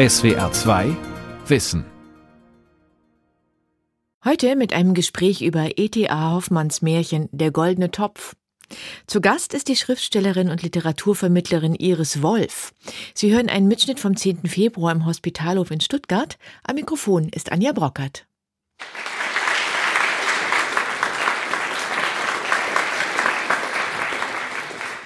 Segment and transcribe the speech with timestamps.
[0.00, 0.96] SWR 2
[1.46, 1.84] Wissen.
[4.24, 6.32] Heute mit einem Gespräch über E.T.A.
[6.32, 8.34] Hoffmanns Märchen Der goldene Topf.
[9.06, 12.72] Zu Gast ist die Schriftstellerin und Literaturvermittlerin Iris Wolf.
[13.12, 14.46] Sie hören einen Mitschnitt vom 10.
[14.46, 16.38] Februar im Hospitalhof in Stuttgart.
[16.64, 18.26] Am Mikrofon ist Anja Brockert.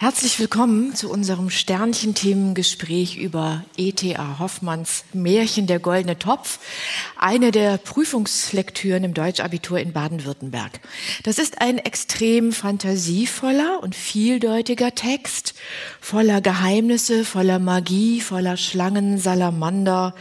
[0.05, 4.39] Herzlich willkommen zu unserem Sternchen-Themengespräch über E.T.A.
[4.39, 6.58] Hoffmanns Märchen Der goldene Topf,
[7.17, 10.80] eine der Prüfungslektüren im Deutschabitur in Baden-Württemberg.
[11.22, 15.54] Das ist ein extrem fantasievoller und vieldeutiger Text,
[16.03, 20.14] voller Geheimnisse, voller Magie, voller Schlangen, Salamander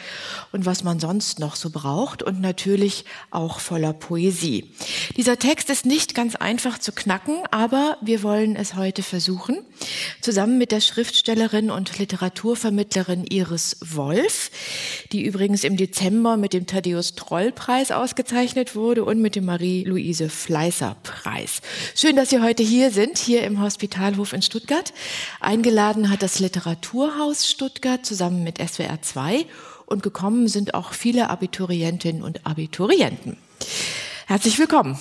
[0.53, 4.71] und was man sonst noch so braucht und natürlich auch voller Poesie.
[5.17, 9.57] Dieser Text ist nicht ganz einfach zu knacken, aber wir wollen es heute versuchen
[10.21, 14.51] zusammen mit der Schriftstellerin und Literaturvermittlerin Iris Wolf,
[15.11, 20.29] die übrigens im Dezember mit dem Thaddeus Troll Preis ausgezeichnet wurde und mit dem Marie-Louise
[20.29, 21.61] Fleißer Preis.
[21.95, 24.93] Schön, dass Sie heute hier sind, hier im Hospitalhof in Stuttgart.
[25.39, 29.45] Eingeladen hat das Literaturhaus Stuttgart zusammen mit SWR 2
[29.85, 33.37] und gekommen sind auch viele Abiturientinnen und Abiturienten.
[34.27, 34.97] Herzlich willkommen.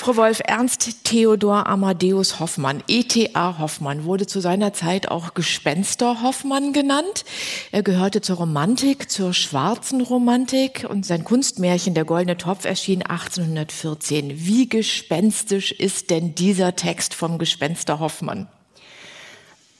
[0.00, 6.72] Frau Wolf, Ernst Theodor Amadeus Hoffmann, ETA Hoffmann, wurde zu seiner Zeit auch Gespenster Hoffmann
[6.72, 7.24] genannt.
[7.72, 14.46] Er gehörte zur Romantik, zur schwarzen Romantik und sein Kunstmärchen Der goldene Topf erschien 1814.
[14.46, 18.46] Wie gespenstisch ist denn dieser Text vom Gespenster Hoffmann?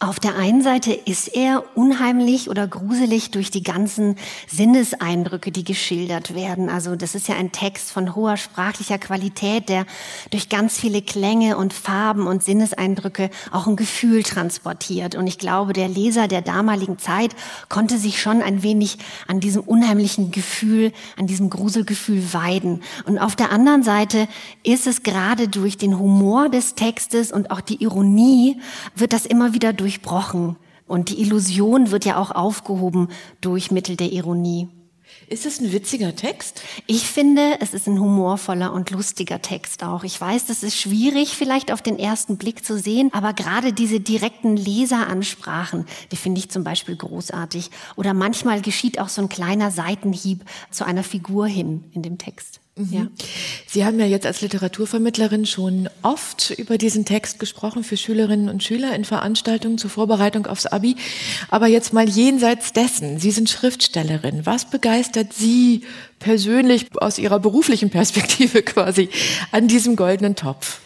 [0.01, 4.15] Auf der einen Seite ist er unheimlich oder gruselig durch die ganzen
[4.47, 6.69] Sinneseindrücke, die geschildert werden.
[6.69, 9.87] Also das ist ja ein Text von hoher sprachlicher Qualität, der
[10.31, 15.17] durch ganz viele Klänge und Farben und Sinneseindrücke auch ein Gefühl transportiert.
[15.17, 17.35] Und ich glaube, der Leser der damaligen Zeit
[17.69, 22.85] konnte sich schon ein wenig an diesem unheimlichen Gefühl, an diesem Gruselgefühl weiden.
[23.05, 24.29] Und auf der anderen Seite
[24.63, 28.61] ist es gerade durch den Humor des Textes und auch die Ironie,
[28.95, 30.57] wird das immer wieder durch durchbrochen
[30.87, 33.09] und die Illusion wird ja auch aufgehoben
[33.41, 34.69] durch Mittel der Ironie.
[35.29, 36.63] Ist es ein witziger Text?
[36.87, 40.05] Ich finde, es ist ein humorvoller und lustiger Text auch.
[40.05, 44.01] Ich weiß, das ist schwierig vielleicht auf den ersten Blick zu sehen, aber gerade diese
[44.01, 47.71] direkten Leseransprachen, die finde ich zum Beispiel großartig.
[47.97, 52.61] Oder manchmal geschieht auch so ein kleiner Seitenhieb zu einer Figur hin in dem Text.
[52.79, 52.93] Mhm.
[52.93, 53.07] Ja.
[53.67, 58.63] Sie haben ja jetzt als Literaturvermittlerin schon oft über diesen Text gesprochen für Schülerinnen und
[58.63, 60.97] Schüler in Veranstaltungen zur Vorbereitung aufs Abi.
[61.51, 63.19] Aber jetzt mal jenseits dessen.
[63.19, 64.47] Sie sind Schriftstellerin.
[64.47, 65.83] Was begeistert Sie
[66.19, 69.09] persönlich aus Ihrer beruflichen Perspektive quasi
[69.51, 70.81] an diesem goldenen Topf?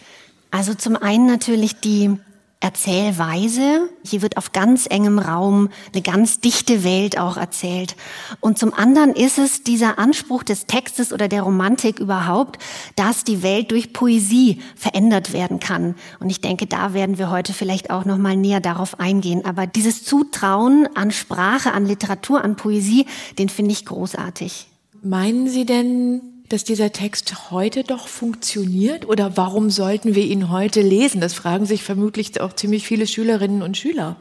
[0.50, 2.16] Also zum einen natürlich die
[2.62, 3.90] Erzählweise.
[4.04, 7.96] Hier wird auf ganz engem Raum eine ganz dichte Welt auch erzählt.
[8.38, 12.62] Und zum anderen ist es dieser Anspruch des Textes oder der Romantik überhaupt,
[12.94, 15.96] dass die Welt durch Poesie verändert werden kann.
[16.20, 19.44] Und ich denke, da werden wir heute vielleicht auch noch mal näher darauf eingehen.
[19.44, 23.06] Aber dieses Zutrauen an Sprache, an Literatur, an Poesie,
[23.40, 24.68] den finde ich großartig.
[25.02, 29.08] Meinen Sie denn, dass dieser Text heute doch funktioniert?
[29.08, 31.20] Oder warum sollten wir ihn heute lesen?
[31.20, 34.16] Das fragen sich vermutlich auch ziemlich viele Schülerinnen und Schüler.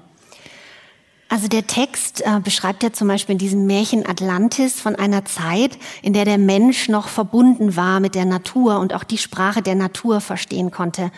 [1.27, 5.77] Also der Text äh, beschreibt ja zum Beispiel in diesem Märchen Atlantis von einer Zeit,
[6.01, 9.75] in der der Mensch noch verbunden war mit der Natur und auch die Sprache der
[9.75, 11.11] Natur verstehen konnte.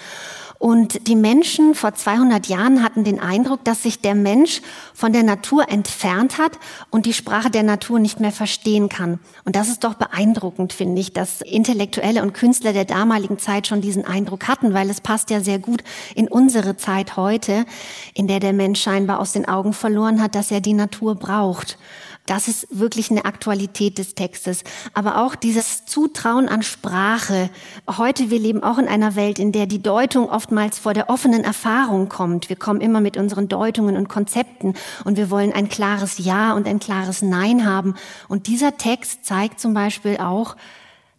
[0.60, 4.62] Und die Menschen vor 200 Jahren hatten den Eindruck, dass sich der Mensch
[4.94, 6.54] von der Natur entfernt hat
[6.90, 9.20] und die Sprache der Natur nicht mehr verstehen kann.
[9.44, 13.82] Und das ist doch beeindruckend, finde ich, dass Intellektuelle und Künstler der damaligen Zeit schon
[13.82, 15.84] diesen Eindruck hatten, weil es passt ja sehr gut
[16.16, 17.66] in unsere Zeit heute,
[18.14, 21.78] in der der Mensch scheinbar aus den Augen verloren hat, dass er die Natur braucht.
[22.26, 24.64] Das ist wirklich eine Aktualität des Textes.
[24.94, 27.50] Aber auch dieses Zutrauen an Sprache.
[27.98, 31.44] Heute, wir leben auch in einer Welt, in der die Deutung oftmals vor der offenen
[31.44, 32.48] Erfahrung kommt.
[32.48, 34.74] Wir kommen immer mit unseren Deutungen und Konzepten
[35.04, 37.96] und wir wollen ein klares Ja und ein klares Nein haben.
[38.30, 40.56] Und dieser Text zeigt zum Beispiel auch,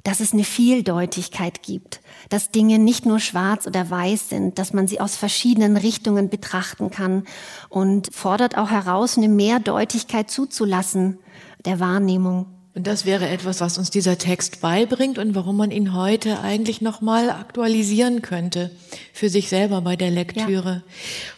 [0.04, 4.86] dass es eine Vieldeutigkeit gibt, dass Dinge nicht nur schwarz oder weiß sind, dass man
[4.86, 7.24] sie aus verschiedenen Richtungen betrachten kann
[7.70, 11.18] und fordert auch heraus, eine Mehrdeutigkeit zuzulassen
[11.64, 12.46] der Wahrnehmung.
[12.74, 16.80] Und das wäre etwas, was uns dieser Text beibringt und warum man ihn heute eigentlich
[16.80, 18.72] nochmal aktualisieren könnte
[19.12, 20.82] für sich selber bei der Lektüre.
[20.86, 20.94] Ja.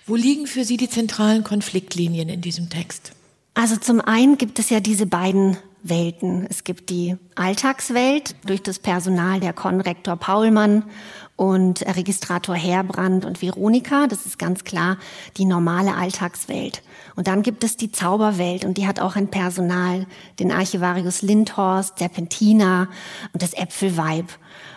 [0.06, 3.12] Wo liegen für Sie die zentralen Konfliktlinien in diesem Text?
[3.52, 6.46] Also zum einen gibt es ja diese beiden Welten.
[6.48, 10.84] Es gibt die Alltagswelt durch das Personal der Konrektor Paulmann
[11.36, 14.06] und Registrator Herbrand und Veronika.
[14.06, 14.96] Das ist ganz klar
[15.36, 16.82] die normale Alltagswelt.
[17.14, 20.06] Und dann gibt es die Zauberwelt und die hat auch ein Personal,
[20.38, 22.88] den Archivarius Lindhorst, Serpentina
[23.32, 24.26] und das Äpfelweib.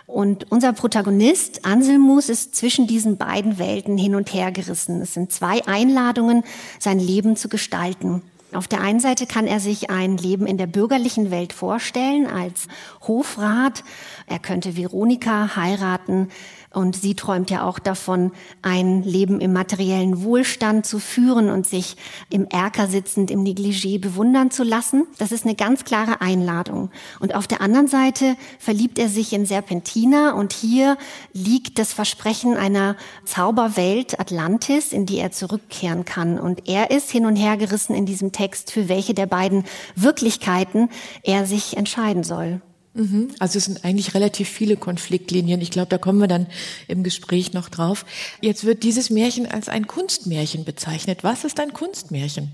[0.06, 5.00] Und unser Protagonist Anselmus ist zwischen diesen beiden Welten hin und her gerissen.
[5.00, 6.42] Es sind zwei Einladungen,
[6.78, 8.22] sein Leben zu gestalten.
[8.52, 12.66] Auf der einen Seite kann er sich ein Leben in der bürgerlichen Welt vorstellen als
[13.06, 13.84] Hofrat.
[14.26, 16.30] Er könnte Veronika heiraten.
[16.72, 18.30] Und sie träumt ja auch davon,
[18.62, 21.96] ein Leben im materiellen Wohlstand zu führen und sich
[22.30, 25.08] im Erker sitzend im Negligé bewundern zu lassen.
[25.18, 26.90] Das ist eine ganz klare Einladung.
[27.18, 30.96] Und auf der anderen Seite verliebt er sich in Serpentina und hier
[31.32, 32.94] liegt das Versprechen einer
[33.24, 36.38] Zauberwelt Atlantis, in die er zurückkehren kann.
[36.38, 39.64] Und er ist hin und her gerissen in diesem Text, für welche der beiden
[39.96, 40.88] Wirklichkeiten
[41.24, 42.60] er sich entscheiden soll.
[42.94, 43.28] Mhm.
[43.38, 45.60] Also es sind eigentlich relativ viele Konfliktlinien.
[45.60, 46.46] Ich glaube, da kommen wir dann
[46.88, 48.04] im Gespräch noch drauf.
[48.40, 51.22] Jetzt wird dieses Märchen als ein Kunstmärchen bezeichnet.
[51.22, 52.50] Was ist ein Kunstmärchen?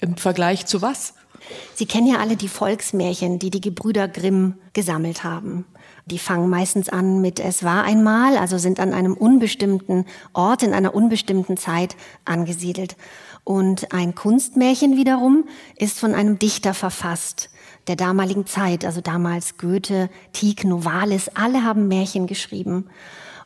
[0.00, 1.14] Im Vergleich zu was?
[1.74, 5.64] Sie kennen ja alle die Volksmärchen, die die Gebrüder Grimm gesammelt haben.
[6.06, 10.72] Die fangen meistens an mit Es war einmal, also sind an einem unbestimmten Ort in
[10.72, 12.96] einer unbestimmten Zeit angesiedelt.
[13.42, 17.50] Und ein Kunstmärchen wiederum ist von einem Dichter verfasst
[17.86, 22.88] der damaligen Zeit, also damals Goethe, Tieck, Novalis, alle haben Märchen geschrieben.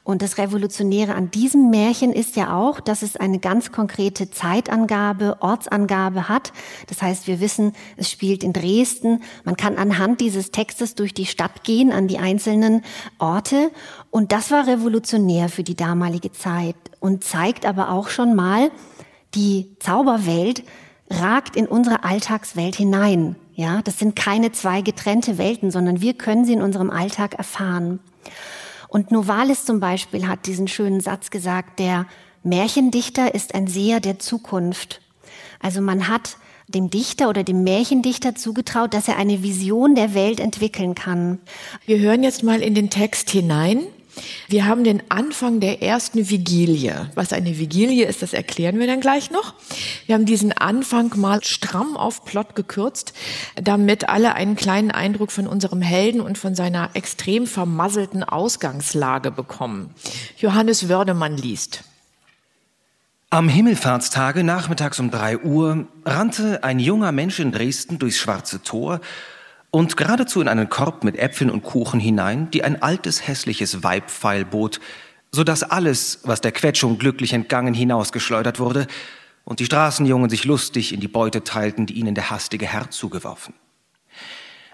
[0.05, 5.39] Und das Revolutionäre an diesem Märchen ist ja auch, dass es eine ganz konkrete Zeitangabe,
[5.41, 6.53] Ortsangabe hat.
[6.89, 9.23] Das heißt, wir wissen, es spielt in Dresden.
[9.45, 12.83] Man kann anhand dieses Textes durch die Stadt gehen, an die einzelnen
[13.19, 13.71] Orte.
[14.11, 18.71] Und das war revolutionär für die damalige Zeit und zeigt aber auch schon mal,
[19.35, 20.65] die Zauberwelt
[21.11, 23.37] ragt in unsere Alltagswelt hinein.
[23.55, 28.01] Ja, das sind keine zwei getrennte Welten, sondern wir können sie in unserem Alltag erfahren.
[28.89, 32.07] Und Novalis zum Beispiel hat diesen schönen Satz gesagt, der
[32.43, 35.01] Märchendichter ist ein Seher der Zukunft.
[35.61, 36.37] Also man hat
[36.69, 41.39] dem Dichter oder dem Märchendichter zugetraut, dass er eine Vision der Welt entwickeln kann.
[41.87, 43.87] Wir hören jetzt mal in den Text hinein.
[44.49, 47.11] Wir haben den Anfang der ersten Vigilie.
[47.15, 49.55] Was eine Vigilie ist, das erklären wir dann gleich noch.
[50.07, 53.15] Wir haben diesen Anfang mal stramm auf Plot gekürzt,
[53.57, 59.95] damit alle einen kleinen Eindruck von unserem Helden und von seiner extrem vermasselten Ausgangslage bekommen.
[60.37, 61.85] Johannes Wördemann liest.
[63.31, 69.01] Am Himmelfahrtstage nachmittags um drei Uhr rannte ein junger Mensch in Dresden durchs Schwarze Tor
[69.75, 74.09] und geradezu in einen Korb mit Äpfeln und Kuchen hinein, die ein altes, hässliches Weib
[74.09, 74.79] feilbot,
[75.33, 78.87] so dass alles, was der Quetschung glücklich entgangen, hinausgeschleudert wurde
[79.43, 83.53] und die Straßenjungen sich lustig in die Beute teilten, die ihnen der hastige Herr zugeworfen.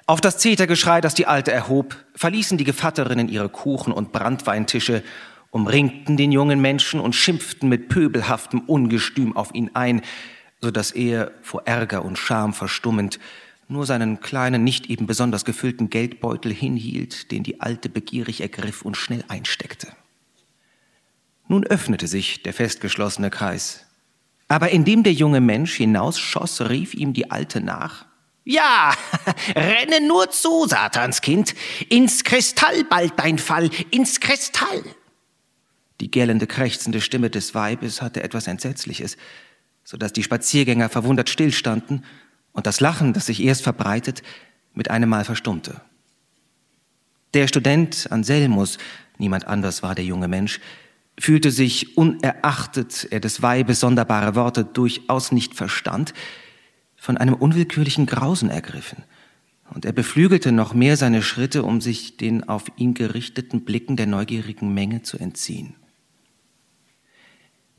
[0.05, 5.03] Auf das Zetergeschrei, das die Alte erhob, verließen die Gevatterinnen ihre Kuchen- und Brandweintische,
[5.51, 10.03] umringten den jungen Menschen und schimpften mit pöbelhaftem Ungestüm auf ihn ein,
[10.61, 13.19] so dass er, vor Ärger und Scham verstummend,
[13.71, 18.97] nur seinen kleinen, nicht eben besonders gefüllten Geldbeutel hinhielt, den die Alte begierig ergriff und
[18.97, 19.89] schnell einsteckte.
[21.49, 23.87] Nun öffnete sich der festgeschlossene Kreis.
[24.49, 28.07] Aber indem der junge Mensch hinausschoss, rief ihm die Alte nach.
[28.45, 28.95] Ja,
[29.55, 31.55] renne nur zu, Satanskind.
[31.89, 34.83] Ins Kristall bald dein Fall, ins Kristall.
[36.01, 39.17] Die gellende, krächzende Stimme des Weibes hatte etwas Entsetzliches,
[39.85, 42.05] so dass die Spaziergänger verwundert stillstanden
[42.53, 44.23] und das Lachen, das sich erst verbreitet,
[44.75, 45.81] mit einem Mal verstummte.
[47.35, 48.79] Der Student Anselmus,
[49.19, 50.61] niemand anders war der junge Mensch,
[51.19, 56.15] fühlte sich, unerachtet er des Weibes sonderbare Worte durchaus nicht verstand,
[56.97, 59.05] von einem unwillkürlichen Grausen ergriffen,
[59.73, 64.07] und er beflügelte noch mehr seine Schritte, um sich den auf ihn gerichteten Blicken der
[64.07, 65.77] neugierigen Menge zu entziehen.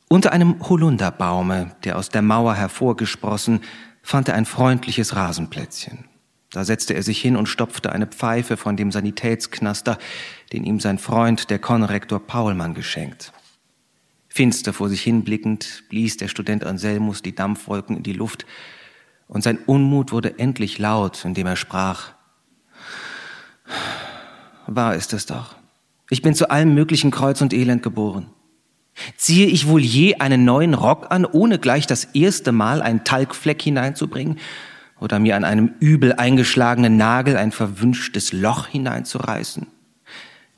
[0.07, 3.59] Unter einem Holunderbaume, der aus der Mauer hervorgesprossen,
[4.01, 6.05] fand er ein freundliches Rasenplätzchen.
[6.51, 9.97] Da setzte er sich hin und stopfte eine Pfeife von dem Sanitätsknaster,
[10.51, 13.31] den ihm sein Freund, der Konrektor Paulmann, geschenkt.
[14.27, 18.45] Finster vor sich hinblickend blies der Student Anselmus die Dampfwolken in die Luft,
[19.27, 22.11] und sein Unmut wurde endlich laut, indem er sprach.
[24.67, 25.55] Wahr ist es doch.
[26.09, 28.29] Ich bin zu allem möglichen Kreuz und Elend geboren.
[29.17, 33.61] Ziehe ich wohl je einen neuen Rock an, ohne gleich das erste Mal einen Talgfleck
[33.61, 34.39] hineinzubringen
[34.99, 39.67] oder mir an einem übel eingeschlagenen Nagel ein verwünschtes Loch hineinzureißen?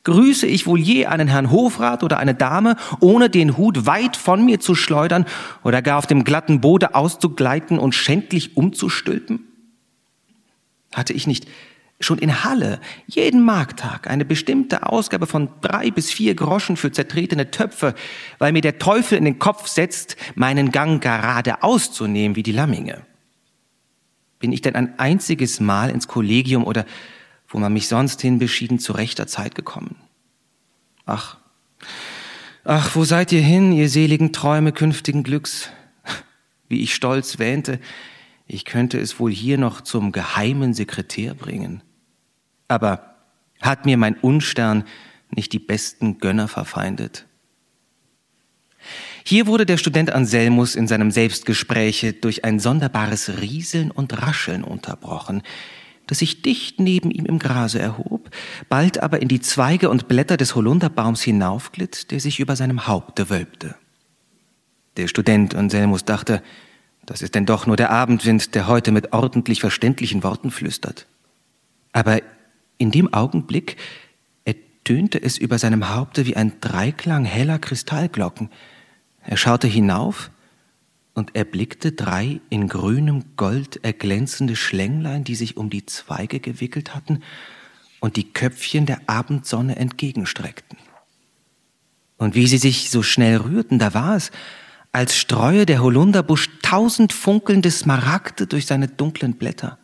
[0.04, 4.44] Grüße ich wohl je einen Herrn Hofrat oder eine Dame, ohne den Hut weit von
[4.44, 5.26] mir zu schleudern
[5.64, 9.48] oder gar auf dem glatten Bode auszugleiten und schändlich umzustülpen?
[10.94, 11.48] Hatte ich nicht
[12.04, 17.52] schon in Halle jeden Markttag eine bestimmte Ausgabe von drei bis vier Groschen für zertretene
[17.52, 17.96] Töpfe,
[18.40, 23.06] weil mir der Teufel in den Kopf setzt, meinen Gang gerade auszunehmen wie die Lamminge.
[24.40, 26.86] Bin ich denn ein einziges Mal ins Kollegium oder
[27.48, 29.96] wo man mich sonst hin beschieden zu rechter Zeit gekommen?
[31.06, 31.38] Ach,
[32.64, 35.70] ach, wo seid ihr hin, ihr seligen Träume künftigen Glücks?
[36.68, 37.80] Wie ich stolz wähnte,
[38.48, 41.82] ich könnte es wohl hier noch zum geheimen Sekretär bringen.
[42.74, 43.14] Aber
[43.62, 44.86] hat mir mein Unstern
[45.30, 47.28] nicht die besten Gönner verfeindet?
[49.24, 55.44] Hier wurde der Student Anselmus in seinem Selbstgespräche durch ein sonderbares Rieseln und Rascheln unterbrochen,
[56.08, 58.32] das sich dicht neben ihm im Grase erhob,
[58.70, 63.30] bald aber in die Zweige und Blätter des Holunderbaums hinaufglitt, der sich über seinem Haupte
[63.30, 63.76] wölbte.
[64.98, 66.42] Der Student Anselmus dachte,
[67.06, 71.06] das ist denn doch nur der Abendwind, der heute mit ordentlich verständlichen Worten flüstert.
[71.94, 72.20] Aber
[72.78, 73.78] in dem Augenblick
[74.46, 78.50] ertönte es über seinem Haupte wie ein Dreiklang heller Kristallglocken.
[79.22, 80.32] Er schaute hinauf
[81.14, 87.22] und erblickte drei in grünem Gold erglänzende Schlänglein, die sich um die Zweige gewickelt hatten
[88.00, 90.78] und die Köpfchen der Abendsonne entgegenstreckten.
[92.18, 94.32] Und wie sie sich so schnell rührten, da war es,
[94.92, 99.78] als streue der Holunderbusch tausend funkelnde Smaragde durch seine dunklen Blätter.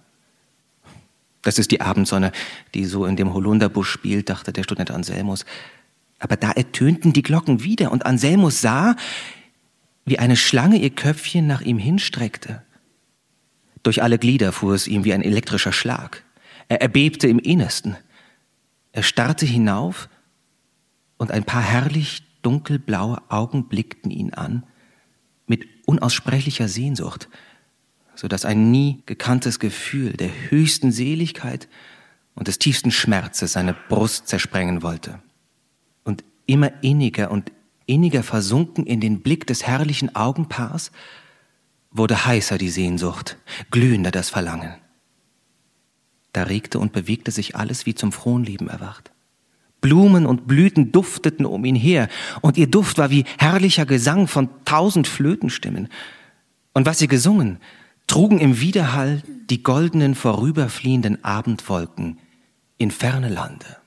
[1.49, 2.31] Das ist die Abendsonne,
[2.75, 5.45] die so in dem Holunderbusch spielt, dachte der Student Anselmus.
[6.19, 8.95] Aber da ertönten die Glocken wieder und Anselmus sah,
[10.05, 12.61] wie eine Schlange ihr Köpfchen nach ihm hinstreckte.
[13.81, 16.23] Durch alle Glieder fuhr es ihm wie ein elektrischer Schlag.
[16.67, 17.97] Er erbebte im Innersten.
[18.91, 20.07] Er starrte hinauf
[21.17, 24.67] und ein paar herrlich dunkelblaue Augen blickten ihn an
[25.47, 27.27] mit unaussprechlicher Sehnsucht
[28.19, 31.69] so dass ein nie gekanntes Gefühl der höchsten Seligkeit
[32.35, 35.21] und des tiefsten Schmerzes seine Brust zersprengen wollte.
[36.03, 37.53] Und immer inniger und
[37.85, 40.91] inniger versunken in den Blick des herrlichen Augenpaars,
[41.91, 43.37] wurde heißer die Sehnsucht,
[43.71, 44.73] glühender das Verlangen.
[46.33, 49.11] Da regte und bewegte sich alles wie zum frohen Leben erwacht.
[49.79, 52.09] Blumen und Blüten dufteten um ihn her,
[52.41, 55.87] und ihr Duft war wie herrlicher Gesang von tausend Flötenstimmen.
[56.73, 57.59] Und was sie gesungen,
[58.09, 62.19] trugen im Widerhall die goldenen vorüberfliehenden Abendwolken
[62.77, 63.77] in ferne Lande.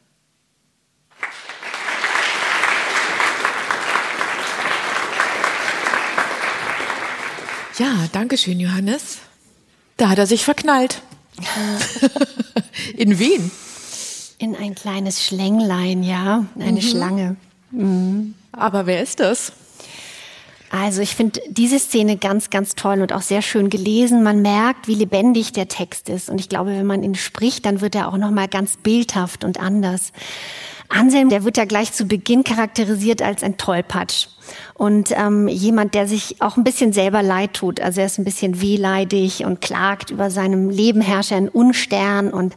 [7.78, 9.18] Ja, danke schön, Johannes.
[9.96, 11.02] Da hat er sich verknallt.
[12.96, 13.50] in wen?
[14.38, 16.82] In ein kleines Schlänglein, ja, eine mhm.
[16.82, 17.36] Schlange.
[17.70, 18.34] Mhm.
[18.52, 19.52] Aber wer ist das?
[20.74, 24.22] Also ich finde diese Szene ganz, ganz toll und auch sehr schön gelesen.
[24.22, 26.30] Man merkt, wie lebendig der Text ist.
[26.30, 29.60] Und ich glaube, wenn man ihn spricht, dann wird er auch nochmal ganz bildhaft und
[29.60, 30.12] anders.
[30.92, 34.26] Anselm, der wird ja gleich zu Beginn charakterisiert als ein Tollpatsch
[34.74, 37.80] und ähm, jemand, der sich auch ein bisschen selber leid tut.
[37.80, 42.54] Also er ist ein bisschen wehleidig und klagt über seinem Leben herrscht ein Unstern und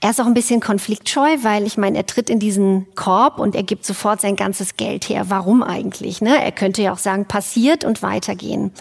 [0.00, 3.54] er ist auch ein bisschen konfliktscheu, weil ich meine, er tritt in diesen Korb und
[3.54, 5.26] er gibt sofort sein ganzes Geld her.
[5.28, 6.20] Warum eigentlich?
[6.20, 6.42] Ne?
[6.42, 8.72] Er könnte ja auch sagen, passiert und weitergehen.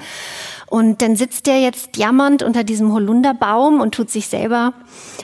[0.73, 4.73] Und dann sitzt er jetzt jammernd unter diesem Holunderbaum und tut sich selber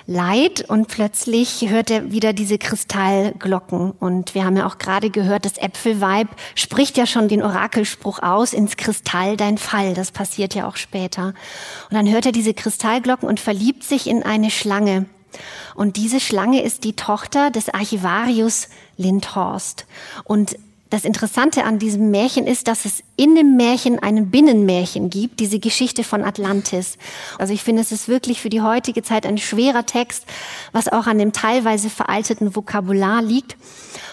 [0.06, 3.90] leid und plötzlich hört er wieder diese Kristallglocken.
[3.90, 8.54] Und wir haben ja auch gerade gehört, das Äpfelweib spricht ja schon den Orakelspruch aus,
[8.54, 9.96] ins Kristall dein Fall.
[9.96, 11.34] Das passiert ja auch später.
[11.90, 15.08] Und dann hört er diese Kristallglocken und verliebt sich in eine Schlange.
[15.74, 19.88] Und diese Schlange ist die Tochter des Archivarius Lindhorst.
[20.26, 20.58] Und
[20.90, 25.60] das Interessante an diesem Märchen ist, dass es in dem Märchen einen Binnenmärchen gibt, diese
[25.60, 26.98] Geschichte von Atlantis.
[27.38, 30.26] Also ich finde, es ist wirklich für die heutige Zeit ein schwerer Text,
[30.72, 33.58] was auch an dem teilweise veralteten Vokabular liegt.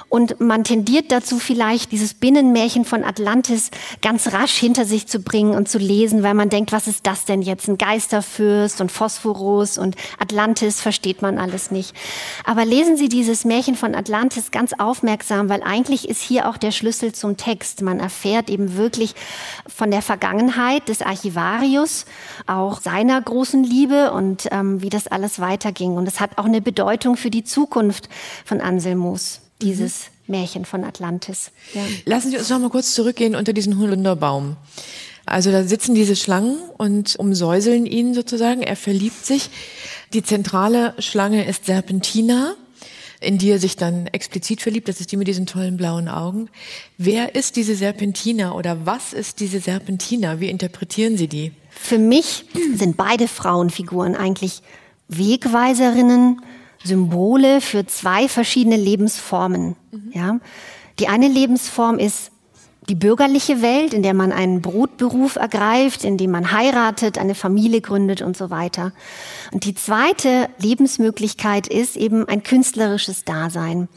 [0.09, 3.71] Und man tendiert dazu vielleicht, dieses Binnenmärchen von Atlantis
[4.03, 7.25] ganz rasch hinter sich zu bringen und zu lesen, weil man denkt, was ist das
[7.25, 7.69] denn jetzt?
[7.69, 11.93] Ein Geisterfürst und Phosphorus und Atlantis versteht man alles nicht.
[12.45, 16.71] Aber lesen Sie dieses Märchen von Atlantis ganz aufmerksam, weil eigentlich ist hier auch der
[16.71, 17.83] Schlüssel zum Text.
[17.83, 18.96] Man erfährt eben wirklich
[19.67, 22.07] von der Vergangenheit des Archivarius,
[22.47, 25.97] auch seiner großen Liebe und ähm, wie das alles weiterging.
[25.97, 28.09] Und es hat auch eine Bedeutung für die Zukunft
[28.45, 30.37] von Anselmus dieses mhm.
[30.37, 31.51] Märchen von Atlantis.
[31.73, 31.83] Ja.
[32.05, 34.57] Lassen Sie uns noch mal kurz zurückgehen unter diesen Holunderbaum.
[35.25, 38.63] Also da sitzen diese Schlangen und umsäuseln ihn sozusagen.
[38.63, 39.51] Er verliebt sich.
[40.13, 42.55] Die zentrale Schlange ist Serpentina,
[43.21, 44.89] in die er sich dann explizit verliebt.
[44.89, 46.49] Das ist die mit diesen tollen blauen Augen.
[46.99, 50.41] Wer ist diese Serpentina oder was ist diese Serpentina?
[50.41, 51.53] Wie interpretieren Sie die?
[51.71, 52.45] Für mich
[52.75, 54.63] sind beide Frauenfiguren eigentlich
[55.09, 56.41] Wegweiserinnen,
[56.83, 59.77] Symbole für zwei verschiedene Lebensformen.
[59.91, 60.13] Mhm.
[60.13, 60.41] Ja?
[60.99, 62.31] Die eine Lebensform ist
[62.89, 67.81] die bürgerliche Welt, in der man einen Brotberuf ergreift, in dem man heiratet, eine Familie
[67.81, 68.93] gründet und so weiter.
[69.53, 73.89] Und die zweite Lebensmöglichkeit ist eben ein künstlerisches Dasein.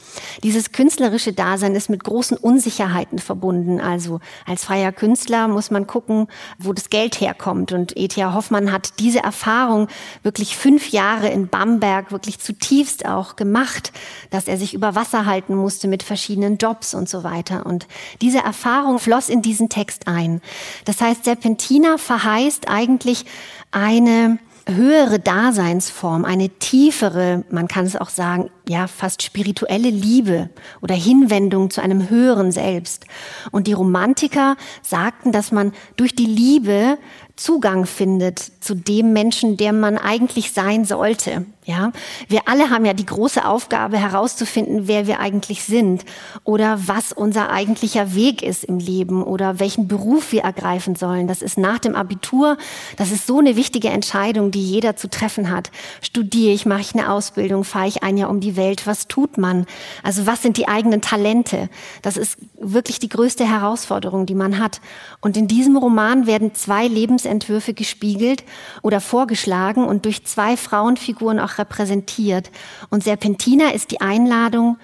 [0.41, 3.79] Dieses künstlerische Dasein ist mit großen Unsicherheiten verbunden.
[3.79, 6.27] Also als freier Künstler muss man gucken,
[6.57, 7.71] wo das Geld herkommt.
[7.71, 8.33] Und E.T.A.
[8.33, 9.87] Hoffmann hat diese Erfahrung
[10.23, 13.91] wirklich fünf Jahre in Bamberg wirklich zutiefst auch gemacht,
[14.31, 17.67] dass er sich über Wasser halten musste mit verschiedenen Jobs und so weiter.
[17.67, 17.87] Und
[18.21, 20.41] diese Erfahrung floss in diesen Text ein.
[20.85, 23.25] Das heißt, Serpentina verheißt eigentlich
[23.71, 24.39] eine
[24.75, 30.49] höhere Daseinsform, eine tiefere, man kann es auch sagen, ja, fast spirituelle Liebe
[30.81, 33.05] oder Hinwendung zu einem höheren Selbst.
[33.51, 36.97] Und die Romantiker sagten, dass man durch die Liebe
[37.35, 41.45] Zugang findet zu dem Menschen, der man eigentlich sein sollte.
[41.69, 41.91] Ja,
[42.27, 46.03] wir alle haben ja die große Aufgabe herauszufinden, wer wir eigentlich sind
[46.43, 51.27] oder was unser eigentlicher Weg ist im Leben oder welchen Beruf wir ergreifen sollen.
[51.27, 52.57] Das ist nach dem Abitur,
[52.97, 55.69] das ist so eine wichtige Entscheidung, die jeder zu treffen hat.
[56.01, 59.37] Studiere ich, mache ich eine Ausbildung, fahre ich ein Jahr um die Welt, was tut
[59.37, 59.67] man?
[60.01, 61.69] Also was sind die eigenen Talente?
[62.01, 64.81] Das ist wirklich die größte Herausforderung, die man hat.
[65.21, 68.43] Und in diesem Roman werden zwei Lebensentwürfe gespiegelt
[68.81, 72.49] oder vorgeschlagen und durch zwei Frauenfiguren auch repräsentiert.
[72.89, 74.77] Und Serpentina ist die Einladung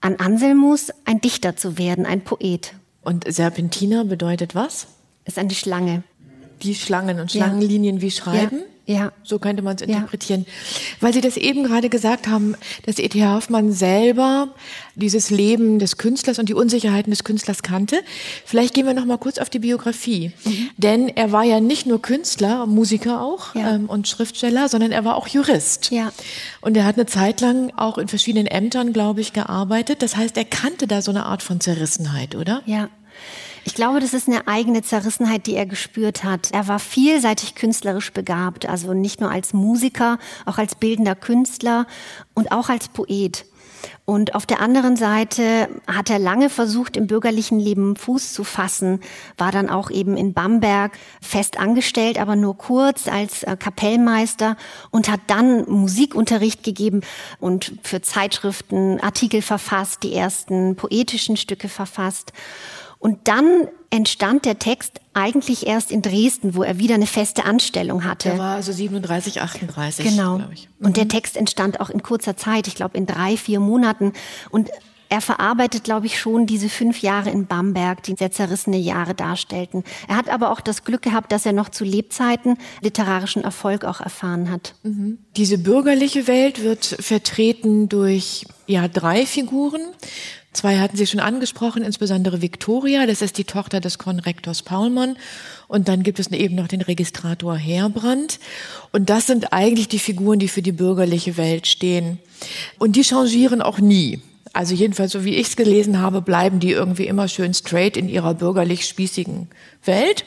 [0.00, 2.74] an Anselmus, ein Dichter zu werden, ein Poet.
[3.02, 4.86] Und Serpentina bedeutet was?
[5.24, 6.02] Ist eine Schlange.
[6.62, 8.02] Die Schlangen und Schlangenlinien ja.
[8.02, 8.58] wie Schreiben?
[8.58, 8.64] Ja.
[8.90, 9.12] Ja.
[9.22, 10.44] So könnte man es interpretieren.
[10.46, 10.52] Ja.
[11.00, 13.24] Weil Sie das eben gerade gesagt haben, dass E.T.
[13.24, 14.48] Hoffmann selber
[14.96, 18.00] dieses Leben des Künstlers und die Unsicherheiten des Künstlers kannte.
[18.44, 20.32] Vielleicht gehen wir noch mal kurz auf die Biografie.
[20.44, 20.70] Mhm.
[20.76, 23.76] Denn er war ja nicht nur Künstler, Musiker auch ja.
[23.76, 25.92] ähm, und Schriftsteller, sondern er war auch Jurist.
[25.92, 26.12] Ja.
[26.60, 30.02] Und er hat eine Zeit lang auch in verschiedenen Ämtern, glaube ich, gearbeitet.
[30.02, 32.62] Das heißt, er kannte da so eine Art von Zerrissenheit, oder?
[32.66, 32.88] Ja.
[33.64, 36.50] Ich glaube, das ist eine eigene Zerrissenheit, die er gespürt hat.
[36.52, 41.86] Er war vielseitig künstlerisch begabt, also nicht nur als Musiker, auch als bildender Künstler
[42.34, 43.44] und auch als Poet.
[44.04, 49.00] Und auf der anderen Seite hat er lange versucht, im bürgerlichen Leben Fuß zu fassen,
[49.38, 54.56] war dann auch eben in Bamberg fest angestellt, aber nur kurz als äh, Kapellmeister
[54.90, 57.02] und hat dann Musikunterricht gegeben
[57.38, 62.32] und für Zeitschriften Artikel verfasst, die ersten poetischen Stücke verfasst.
[63.00, 68.04] Und dann entstand der Text eigentlich erst in Dresden, wo er wieder eine feste Anstellung
[68.04, 68.28] hatte.
[68.28, 70.40] Er war also 37, 38, genau.
[70.52, 70.68] ich.
[70.78, 70.86] Mhm.
[70.86, 71.08] Und der mhm.
[71.08, 74.12] Text entstand auch in kurzer Zeit, ich glaube in drei, vier Monaten.
[74.50, 74.70] Und
[75.10, 79.82] er verarbeitet, glaube ich, schon diese fünf Jahre in Bamberg, die sehr zerrissene Jahre darstellten.
[80.08, 84.00] Er hat aber auch das Glück gehabt, dass er noch zu Lebzeiten literarischen Erfolg auch
[84.00, 84.74] erfahren hat.
[84.84, 85.18] Mhm.
[85.36, 89.80] Diese bürgerliche Welt wird vertreten durch ja drei Figuren.
[90.52, 95.16] Zwei hatten Sie schon angesprochen, insbesondere Victoria, das ist die Tochter des Konrektors Paulmann.
[95.66, 98.38] Und dann gibt es eben noch den Registrator Herbrand.
[98.92, 102.18] Und das sind eigentlich die Figuren, die für die bürgerliche Welt stehen.
[102.78, 104.20] Und die changieren auch nie.
[104.52, 108.08] Also jedenfalls, so wie ich es gelesen habe, bleiben die irgendwie immer schön straight in
[108.08, 109.48] ihrer bürgerlich-spießigen
[109.84, 110.24] Welt.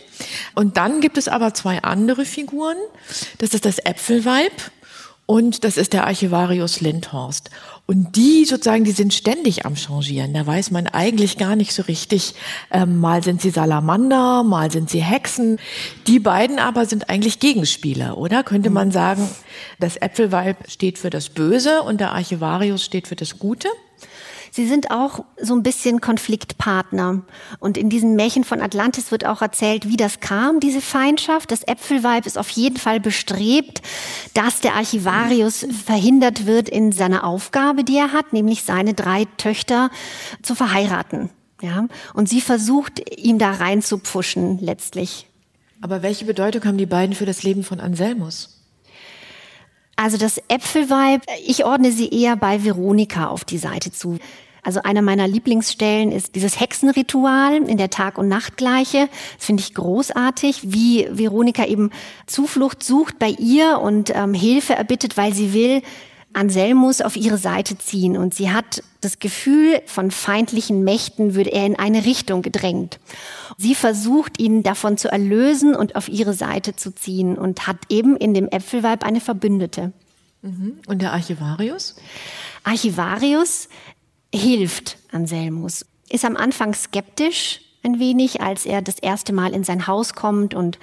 [0.56, 2.78] Und dann gibt es aber zwei andere Figuren.
[3.40, 4.54] Das ist das Äpfelweib
[5.26, 7.50] und das ist der Archivarius Lindhorst.
[7.86, 10.34] Und die sozusagen, die sind ständig am Changieren.
[10.34, 12.34] Da weiß man eigentlich gar nicht so richtig.
[12.72, 15.60] Ähm, mal sind sie Salamander, mal sind sie Hexen.
[16.08, 18.44] Die beiden aber sind eigentlich Gegenspieler, oder?
[18.44, 19.30] Könnte man sagen,
[19.80, 23.68] das Äpfelweib steht für das Böse und der Archivarius steht für das Gute?
[24.56, 27.24] Sie sind auch so ein bisschen Konfliktpartner.
[27.58, 31.50] Und in diesem Märchen von Atlantis wird auch erzählt, wie das kam, diese Feindschaft.
[31.50, 33.82] Das Äpfelweib ist auf jeden Fall bestrebt,
[34.36, 39.90] dass der Archivarius verhindert wird in seiner Aufgabe, die er hat, nämlich seine drei Töchter
[40.44, 41.32] zu verheiraten.
[41.64, 45.26] Ja, und sie versucht, ihm da reinzupfuschen, letztlich.
[45.82, 48.63] Aber welche Bedeutung haben die beiden für das Leben von Anselmus?
[49.96, 54.18] Also das Äpfelweib, ich ordne sie eher bei Veronika auf die Seite zu.
[54.64, 59.10] Also eine meiner Lieblingsstellen ist dieses Hexenritual in der Tag- und Nachtgleiche.
[59.38, 61.92] Das finde ich großartig, wie Veronika eben
[62.28, 65.82] Zuflucht sucht bei ihr und ähm, Hilfe erbittet, weil sie will
[66.34, 68.18] Anselmus auf ihre Seite ziehen.
[68.18, 73.00] Und sie hat das Gefühl, von feindlichen Mächten würde er in eine Richtung gedrängt.
[73.58, 78.16] Sie versucht, ihn davon zu erlösen und auf ihre Seite zu ziehen und hat eben
[78.18, 79.94] in dem Äpfelweib eine Verbündete.
[80.42, 80.80] Mhm.
[80.88, 81.96] Und der Archivarius?
[82.64, 83.70] Archivarius
[84.34, 89.88] hilft Anselmus, ist am Anfang skeptisch, ein wenig, als er das erste Mal in sein
[89.88, 90.80] Haus kommt und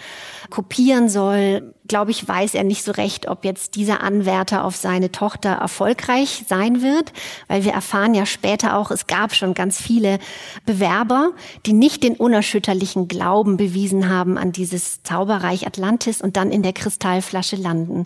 [0.50, 5.10] kopieren soll, glaube ich, weiß er nicht so recht, ob jetzt dieser Anwärter auf seine
[5.10, 7.12] Tochter erfolgreich sein wird,
[7.48, 10.18] weil wir erfahren ja später auch, es gab schon ganz viele
[10.66, 11.32] Bewerber,
[11.66, 16.72] die nicht den unerschütterlichen Glauben bewiesen haben an dieses Zauberreich Atlantis und dann in der
[16.72, 18.04] Kristallflasche landen.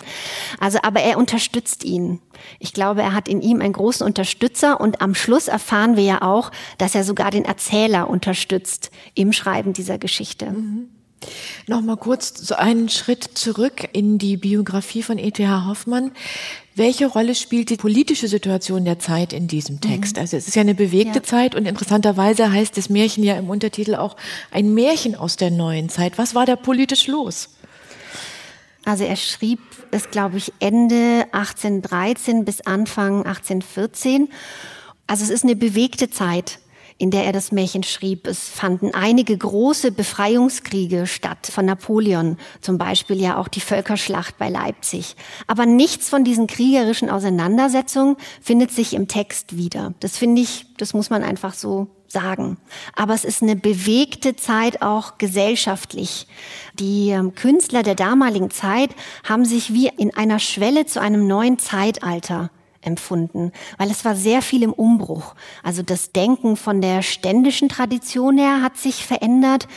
[0.60, 2.20] Also, aber er unterstützt ihn.
[2.58, 6.22] Ich glaube, er hat in ihm einen großen Unterstützer und am Schluss erfahren wir ja
[6.22, 10.50] auch, dass er sogar den Erzähler unterstützt im Schreiben dieser Geschichte.
[10.50, 10.88] Mhm.
[11.66, 15.66] Noch mal kurz so einen Schritt zurück in die Biografie von E.T.H.
[15.66, 16.12] Hoffmann.
[16.76, 20.16] Welche Rolle spielt die politische Situation der Zeit in diesem Text?
[20.16, 20.22] Mhm.
[20.22, 21.22] Also es ist ja eine bewegte ja.
[21.22, 24.16] Zeit und interessanterweise heißt das Märchen ja im Untertitel auch
[24.50, 26.18] ein Märchen aus der neuen Zeit.
[26.18, 27.48] Was war da politisch los?
[28.84, 34.28] Also er schrieb es, glaube ich, Ende 1813 bis Anfang 1814.
[35.06, 36.58] Also es ist eine bewegte Zeit
[36.98, 38.26] in der er das Märchen schrieb.
[38.26, 44.48] Es fanden einige große Befreiungskriege statt von Napoleon, zum Beispiel ja auch die Völkerschlacht bei
[44.48, 45.16] Leipzig.
[45.46, 49.94] Aber nichts von diesen kriegerischen Auseinandersetzungen findet sich im Text wieder.
[50.00, 52.58] Das finde ich, das muss man einfach so sagen.
[52.94, 56.26] Aber es ist eine bewegte Zeit auch gesellschaftlich.
[56.78, 58.90] Die ähm, Künstler der damaligen Zeit
[59.28, 62.50] haben sich wie in einer Schwelle zu einem neuen Zeitalter
[62.84, 65.34] empfunden, weil es war sehr viel im Umbruch.
[65.62, 69.68] Also das Denken von der ständischen Tradition her hat sich verändert,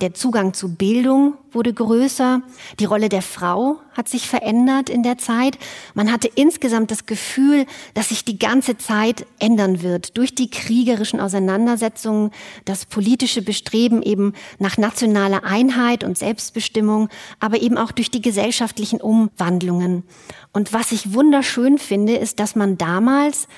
[0.00, 2.42] der Zugang zu Bildung wurde größer,
[2.80, 5.58] die Rolle der Frau hat sich verändert in der Zeit.
[5.94, 11.20] Man hatte insgesamt das Gefühl, dass sich die ganze Zeit ändern wird durch die kriegerischen
[11.20, 12.30] Auseinandersetzungen,
[12.64, 19.00] das politische Bestreben eben nach nationaler Einheit und Selbstbestimmung, aber eben auch durch die gesellschaftlichen
[19.00, 20.04] Umwandlungen.
[20.52, 23.48] Und was ich wunderschön finde, ist, dass man damals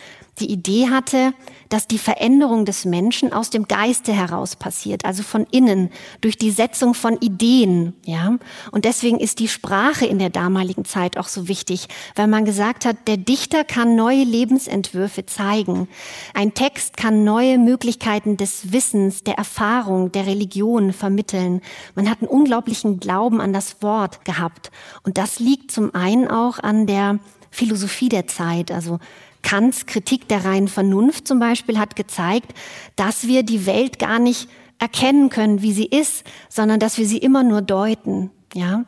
[0.40, 1.32] die Idee hatte,
[1.68, 6.50] dass die Veränderung des Menschen aus dem Geiste heraus passiert, also von innen, durch die
[6.50, 8.36] Setzung von Ideen, ja.
[8.70, 12.84] Und deswegen ist die Sprache in der damaligen Zeit auch so wichtig, weil man gesagt
[12.84, 15.88] hat, der Dichter kann neue Lebensentwürfe zeigen.
[16.34, 21.60] Ein Text kann neue Möglichkeiten des Wissens, der Erfahrung, der Religion vermitteln.
[21.94, 24.70] Man hat einen unglaublichen Glauben an das Wort gehabt.
[25.02, 27.18] Und das liegt zum einen auch an der
[27.50, 28.98] Philosophie der Zeit, also
[29.44, 32.52] Kants Kritik der reinen Vernunft zum Beispiel hat gezeigt,
[32.96, 34.48] dass wir die Welt gar nicht
[34.80, 38.30] erkennen können, wie sie ist, sondern dass wir sie immer nur deuten.
[38.54, 38.84] Ja,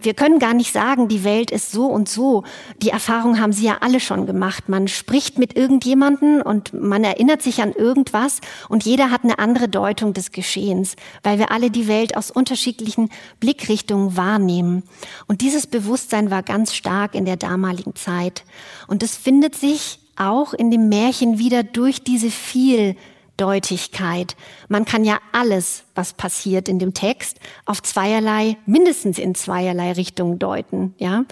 [0.00, 2.42] wir können gar nicht sagen, die Welt ist so und so.
[2.80, 4.70] Die Erfahrung haben Sie ja alle schon gemacht.
[4.70, 9.68] Man spricht mit irgendjemanden und man erinnert sich an irgendwas und jeder hat eine andere
[9.68, 14.84] Deutung des Geschehens, weil wir alle die Welt aus unterschiedlichen Blickrichtungen wahrnehmen.
[15.26, 18.44] Und dieses Bewusstsein war ganz stark in der damaligen Zeit.
[18.86, 24.36] Und es findet sich auch in dem Märchen wieder durch diese Vieldeutigkeit.
[24.68, 30.38] Man kann ja alles, was passiert in dem Text, auf zweierlei, mindestens in zweierlei Richtungen
[30.38, 30.94] deuten.
[30.98, 31.24] Ja,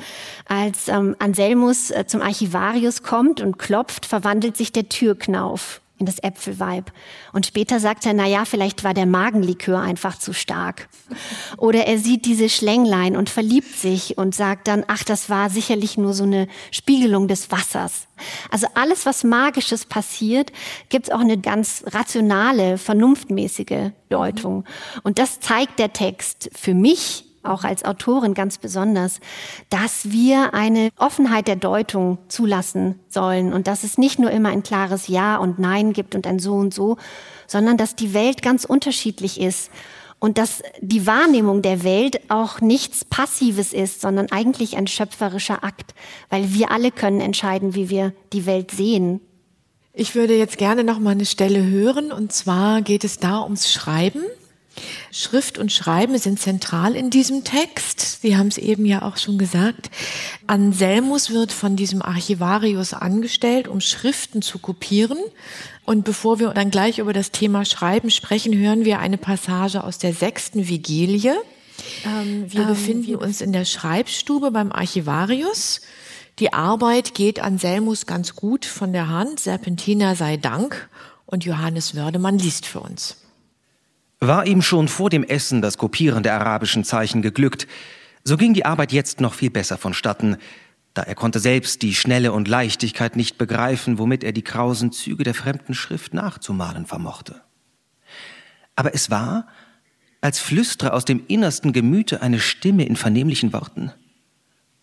[0.46, 6.22] als ähm, Anselmus äh, zum Archivarius kommt und klopft, verwandelt sich der Türknauf in das
[6.22, 6.92] Äpfelweib.
[7.32, 10.88] Und später sagt er, na ja, vielleicht war der Magenlikör einfach zu stark.
[11.56, 15.98] Oder er sieht diese Schlänglein und verliebt sich und sagt dann, ach, das war sicherlich
[15.98, 18.08] nur so eine Spiegelung des Wassers.
[18.50, 20.52] Also alles, was Magisches passiert,
[20.88, 24.64] gibt es auch eine ganz rationale, vernunftmäßige Deutung.
[25.02, 29.20] Und das zeigt der Text für mich auch als Autorin ganz besonders,
[29.70, 34.62] dass wir eine Offenheit der Deutung zulassen sollen und dass es nicht nur immer ein
[34.62, 36.96] klares Ja und Nein gibt und ein So und So,
[37.46, 39.70] sondern dass die Welt ganz unterschiedlich ist
[40.20, 45.94] und dass die Wahrnehmung der Welt auch nichts Passives ist, sondern eigentlich ein schöpferischer Akt,
[46.28, 49.20] weil wir alle können entscheiden, wie wir die Welt sehen.
[49.92, 53.72] Ich würde jetzt gerne noch mal eine Stelle hören und zwar geht es da ums
[53.72, 54.22] Schreiben.
[55.10, 58.22] Schrift und Schreiben sind zentral in diesem Text.
[58.22, 59.90] Sie haben es eben ja auch schon gesagt.
[60.46, 65.18] Anselmus wird von diesem Archivarius angestellt, um Schriften zu kopieren.
[65.84, 69.98] Und bevor wir dann gleich über das Thema Schreiben sprechen, hören wir eine Passage aus
[69.98, 71.34] der sechsten Vigilie.
[72.04, 75.80] Ähm, wir ähm, befinden uns in der Schreibstube beim Archivarius.
[76.38, 79.40] Die Arbeit geht Anselmus ganz gut von der Hand.
[79.40, 80.88] Serpentina sei Dank.
[81.26, 83.16] Und Johannes Wördemann liest für uns.
[84.20, 87.68] War ihm schon vor dem Essen das Kopieren der arabischen Zeichen geglückt,
[88.24, 90.36] so ging die Arbeit jetzt noch viel besser vonstatten,
[90.92, 95.22] da er konnte selbst die Schnelle und Leichtigkeit nicht begreifen, womit er die krausen Züge
[95.22, 97.40] der fremden Schrift nachzumalen vermochte.
[98.74, 99.46] Aber es war,
[100.20, 103.92] als flüstere aus dem innersten Gemüte eine Stimme in vernehmlichen Worten.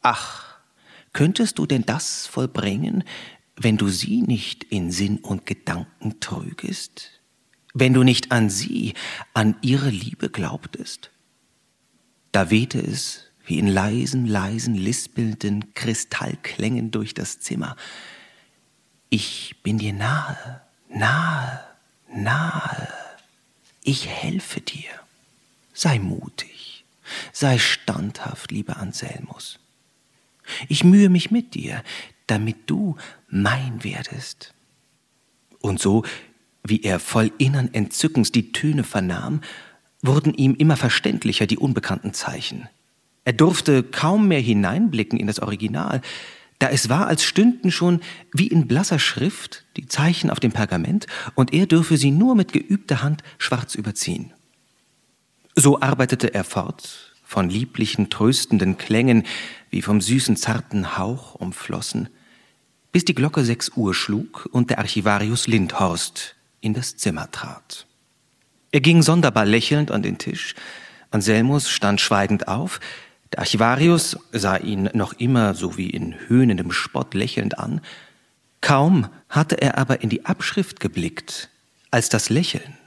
[0.02, 0.58] Ach,
[1.12, 3.04] könntest du denn das vollbringen,
[3.58, 7.15] wenn du sie nicht in Sinn und Gedanken trügest?
[7.76, 8.94] Wenn du nicht an sie,
[9.34, 11.12] an ihre Liebe glaubtest?
[12.32, 17.76] Da wehte es, wie in leisen, leisen, lispelnden Kristallklängen durch das Zimmer.
[19.10, 21.60] Ich bin dir nahe, nahe,
[22.12, 22.88] nahe.
[23.84, 24.90] Ich helfe dir.
[25.74, 26.86] Sei mutig,
[27.34, 29.60] sei standhaft, lieber Anselmus.
[30.70, 31.84] Ich mühe mich mit dir,
[32.28, 32.96] damit du
[33.28, 34.54] mein werdest.
[35.60, 36.06] Und so,
[36.68, 39.42] wie er voll innern Entzückens die Töne vernahm,
[40.02, 42.68] wurden ihm immer verständlicher die unbekannten Zeichen.
[43.24, 46.02] Er durfte kaum mehr hineinblicken in das Original,
[46.60, 48.02] da es war, als stünden schon
[48.32, 52.54] wie in blasser Schrift die Zeichen auf dem Pergament und er dürfe sie nur mit
[52.54, 54.32] geübter Hand schwarz überziehen.
[55.56, 59.24] So arbeitete er fort, von lieblichen, tröstenden Klängen,
[59.70, 62.10] wie vom süßen, zarten Hauch umflossen,
[62.92, 66.35] bis die Glocke sechs Uhr schlug und der Archivarius Lindhorst
[66.66, 67.86] in das Zimmer trat.
[68.72, 70.56] Er ging sonderbar lächelnd an den Tisch,
[71.12, 72.80] Anselmus stand schweigend auf,
[73.32, 77.82] der Archivarius sah ihn noch immer so wie in höhnendem Spott lächelnd an.
[78.62, 81.50] Kaum hatte er aber in die Abschrift geblickt,
[81.92, 82.78] als das Lächeln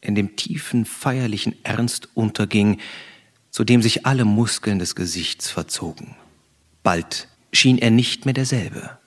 [0.00, 2.80] in dem tiefen, feierlichen Ernst unterging,
[3.50, 6.16] zu dem sich alle Muskeln des Gesichts verzogen.
[6.82, 8.98] Bald schien er nicht mehr derselbe.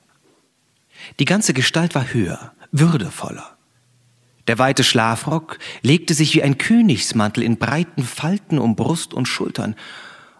[1.20, 3.53] Die ganze Gestalt war höher, würdevoller.
[4.48, 9.76] Der weite Schlafrock legte sich wie ein Königsmantel in breiten Falten um Brust und Schultern,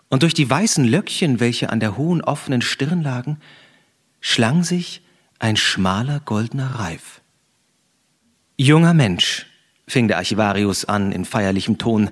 [0.10, 3.40] und durch die weißen Löckchen, welche an der hohen offenen Stirn lagen,
[4.22, 5.02] schlang sich
[5.40, 7.22] ein schmaler goldener Reif.
[8.56, 9.48] Junger Mensch,
[9.88, 12.12] fing der Archivarius an in feierlichem Ton,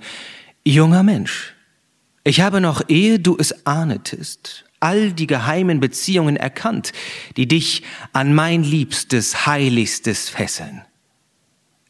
[0.66, 1.54] junger Mensch,
[2.24, 6.94] ich habe noch, ehe du es ahnetest, all die geheimen Beziehungen erkannt,
[7.36, 10.84] die dich an mein Liebstes, Heiligstes fesseln.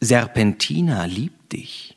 [0.02, 1.96] Serpentina liebt dich.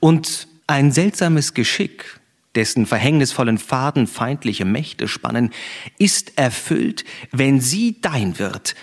[0.00, 2.20] Und ein seltsames Geschick,
[2.54, 5.50] dessen verhängnisvollen Faden feindliche Mächte spannen,
[5.98, 8.74] ist erfüllt, wenn sie dein wird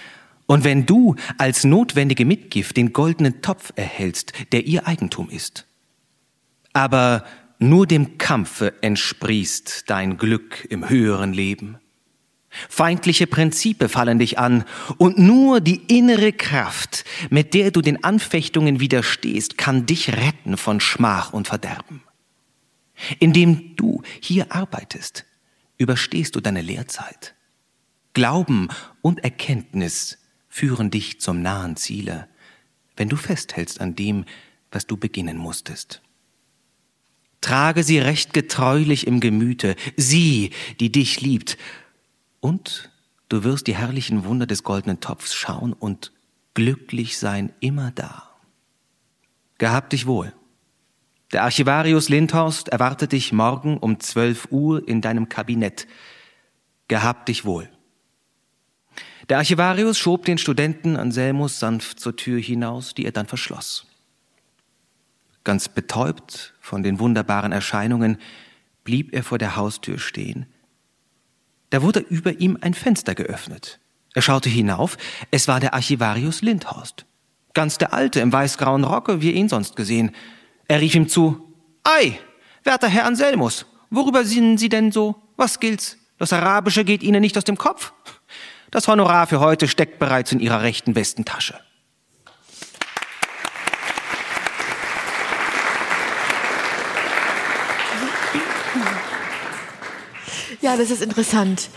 [0.46, 5.66] und wenn du als notwendige Mitgift den goldenen Topf erhältst, der ihr Eigentum ist.
[6.74, 7.26] Aber
[7.60, 11.80] nur dem Kampfe entsprießt dein Glück im höheren Leben.
[12.70, 14.64] Feindliche Prinzipe fallen dich an,
[14.98, 20.80] und nur die innere Kraft, mit der du den Anfechtungen widerstehst, kann dich retten von
[20.80, 22.04] Schmach und Verderben.
[23.20, 25.26] Indem du hier arbeitest,
[25.78, 27.36] überstehst du deine Lehrzeit.
[28.14, 28.70] Glauben
[29.02, 32.28] und Erkenntnis führen dich zum nahen Ziele,
[32.96, 34.26] wenn du festhältst an dem,
[34.72, 36.02] was du beginnen musstest.
[37.42, 41.58] Trage sie recht getreulich im Gemüte, sie, die dich liebt,
[42.44, 42.92] und
[43.30, 46.12] du wirst die herrlichen Wunder des goldenen Topfs schauen und
[46.54, 48.30] glücklich sein immer da.
[49.60, 50.34] Gehab dich wohl.
[51.32, 55.88] Der Archivarius Lindhorst erwartet dich morgen um 12 Uhr in deinem Kabinett.
[56.90, 57.70] Gehab dich wohl.
[59.30, 63.88] Der Archivarius schob den Studenten Anselmus sanft zur Tür hinaus, die er dann verschloss.
[65.46, 68.18] Ganz betäubt von den wunderbaren Erscheinungen
[68.84, 70.46] blieb er vor der Haustür stehen.
[71.74, 73.80] Da wurde über ihm ein Fenster geöffnet.
[74.14, 74.96] Er schaute hinauf,
[75.32, 77.08] es war der Archivarius Lindhorst.
[77.56, 80.12] Ganz der Alte im weißgrauen Rocke, wie ihn sonst gesehen.
[80.68, 81.52] Er rief ihm zu,
[81.84, 82.20] Ei,
[82.64, 85.16] werter Herr Anselmus, worüber sinnen Sie denn so?
[85.36, 85.98] Was gilt's?
[86.20, 87.92] Das Arabische geht Ihnen nicht aus dem Kopf?
[88.70, 91.60] Das Honorar für heute steckt bereits in Ihrer rechten Westentasche.
[100.64, 101.68] Ja, das ist interessant.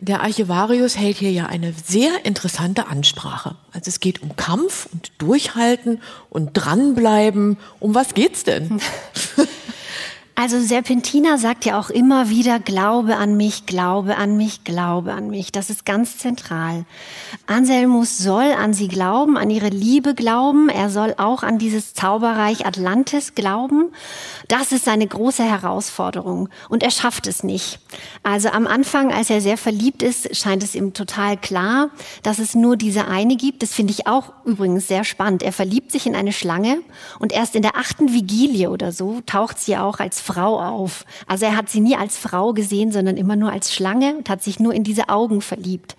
[0.00, 3.56] Der Archivarius hält hier ja eine sehr interessante Ansprache.
[3.72, 7.58] Also es geht um Kampf und Durchhalten und dranbleiben.
[7.80, 8.80] Um was geht's denn?
[10.38, 15.30] Also Serpentina sagt ja auch immer wieder, glaube an mich, glaube an mich, glaube an
[15.30, 15.50] mich.
[15.50, 16.84] Das ist ganz zentral.
[17.46, 20.68] Anselmus soll an sie glauben, an ihre Liebe glauben.
[20.68, 23.92] Er soll auch an dieses Zauberreich Atlantis glauben.
[24.48, 26.48] Das ist seine große Herausforderung.
[26.68, 27.80] Und er schafft es nicht.
[28.22, 31.90] Also am Anfang, als er sehr verliebt ist, scheint es ihm total klar,
[32.22, 33.62] dass es nur diese eine gibt.
[33.62, 35.42] Das finde ich auch übrigens sehr spannend.
[35.42, 36.78] Er verliebt sich in eine Schlange
[37.18, 41.04] und erst in der achten Vigilie oder so taucht sie auch als Frau auf.
[41.26, 44.42] Also er hat sie nie als Frau gesehen, sondern immer nur als Schlange und hat
[44.42, 45.96] sich nur in diese Augen verliebt,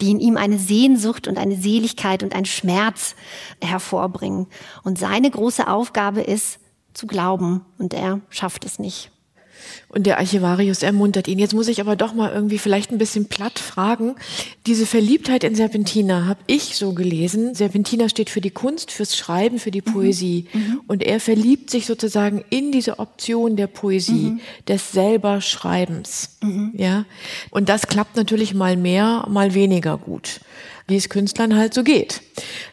[0.00, 3.16] die in ihm eine Sehnsucht und eine Seligkeit und ein Schmerz
[3.60, 4.46] hervorbringen.
[4.84, 6.60] Und seine große Aufgabe ist,
[6.98, 9.10] zu glauben und er schafft es nicht.
[9.88, 11.38] Und der Archivarius ermuntert ihn.
[11.38, 14.16] Jetzt muss ich aber doch mal irgendwie vielleicht ein bisschen platt fragen.
[14.66, 17.54] Diese Verliebtheit in Serpentina habe ich so gelesen.
[17.54, 19.92] Serpentina steht für die Kunst, fürs Schreiben, für die mhm.
[19.92, 20.46] Poesie.
[20.52, 20.80] Mhm.
[20.86, 24.40] Und er verliebt sich sozusagen in diese Option der Poesie, mhm.
[24.66, 26.36] des selber Schreibens.
[26.42, 26.72] Mhm.
[26.76, 27.04] Ja.
[27.50, 30.40] Und das klappt natürlich mal mehr, mal weniger gut.
[30.86, 32.22] Wie es Künstlern halt so geht.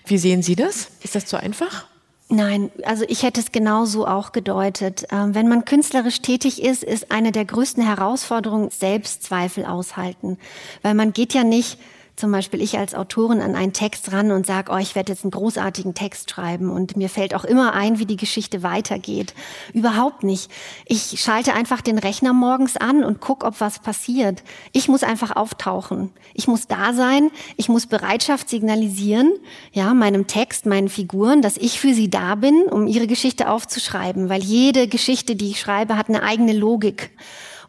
[0.06, 0.90] Wie sehen Sie das?
[1.04, 1.86] Ist das zu einfach?
[2.28, 5.06] Nein, also ich hätte es genauso auch gedeutet.
[5.12, 10.40] Ähm, wenn man künstlerisch tätig ist, ist eine der größten Herausforderungen Selbstzweifel aushalten.
[10.82, 11.78] Weil man geht ja nicht
[12.16, 15.24] zum Beispiel ich als Autorin an einen Text ran und sage, oh, ich werde jetzt
[15.24, 19.34] einen großartigen Text schreiben und mir fällt auch immer ein, wie die Geschichte weitergeht.
[19.74, 20.50] Überhaupt nicht.
[20.86, 24.44] Ich schalte einfach den Rechner morgens an und guck, ob was passiert.
[24.72, 26.12] Ich muss einfach auftauchen.
[26.34, 27.32] Ich muss da sein.
[27.58, 29.34] Ich muss Bereitschaft signalisieren,
[29.74, 34.30] ja, meinem Text, meinen Figuren, dass ich für sie da bin, um ihre Geschichte aufzuschreiben,
[34.30, 37.12] weil jede Geschichte, die ich schreibe, hat eine eigene Logik.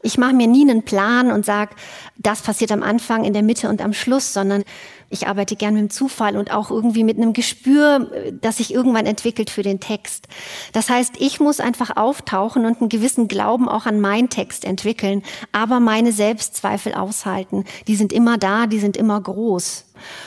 [0.06, 1.74] Ich mache mir nie einen Plan und sage,
[2.16, 4.62] das passiert am Anfang, in der Mitte und am Schluss, sondern
[5.10, 9.04] ich arbeite gern mit dem Zufall und auch irgendwie mit einem Gespür, das sich irgendwann
[9.04, 10.28] entwickelt für den Text.
[10.72, 15.24] Das heißt, ich muss einfach auftauchen und einen gewissen Glauben auch an meinen Text entwickeln,
[15.50, 17.64] aber meine Selbstzweifel aushalten.
[17.88, 19.85] Die sind immer da, die sind immer groß.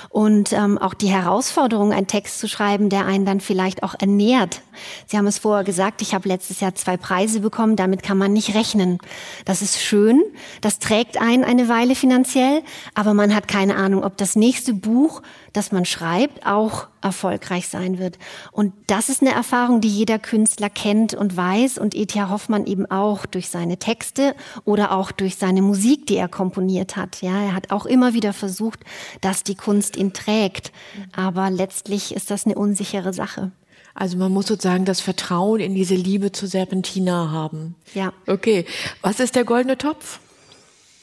[0.10, 4.62] Und ähm, auch die Herausforderung, einen Text zu schreiben, der einen dann vielleicht auch ernährt.
[5.08, 8.34] Sie haben es vorher gesagt, ich habe letztes Jahr zwei Preise bekommen, damit kann man
[8.34, 8.98] nicht rechnen.
[9.46, 10.24] Das ist schön,
[10.62, 12.62] das trägt einen eine Weile finanziell,
[12.94, 15.22] aber man hat keine Ahnung, ob das nächste Buch,
[15.54, 18.18] das man schreibt, auch erfolgreich sein wird.
[18.52, 22.30] Und das ist eine Erfahrung, die jeder Künstler kennt und weiß und E.T.A.
[22.30, 24.36] Hoffmann eben auch durch seine Texte
[24.66, 27.22] oder auch durch seine Musik, die er komponiert hat.
[27.22, 28.80] Ja, er hat auch immer wieder versucht,
[29.22, 30.72] dass die Kunst ihn trägt.
[31.16, 33.52] Aber letztlich ist das eine unsichere Sache.
[33.94, 37.76] Also man muss sozusagen das Vertrauen in diese Liebe zu Serpentina haben.
[37.94, 38.14] Ja.
[38.28, 38.66] Okay.
[39.02, 40.20] Was ist der goldene Topf?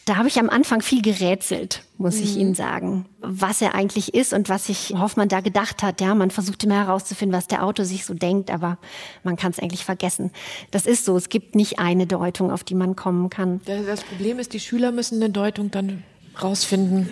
[0.07, 2.23] Da habe ich am Anfang viel gerätselt, muss mhm.
[2.23, 6.01] ich Ihnen sagen, was er eigentlich ist und was sich Hoffmann da gedacht hat.
[6.01, 8.79] Ja, man versucht immer herauszufinden, was der Autor sich so denkt, aber
[9.25, 10.31] man kann es eigentlich vergessen.
[10.71, 11.17] Das ist so.
[11.17, 13.61] Es gibt nicht eine Deutung, auf die man kommen kann.
[13.65, 16.05] Das Problem ist, die Schüler müssen eine Deutung dann
[16.43, 17.09] rausfinden.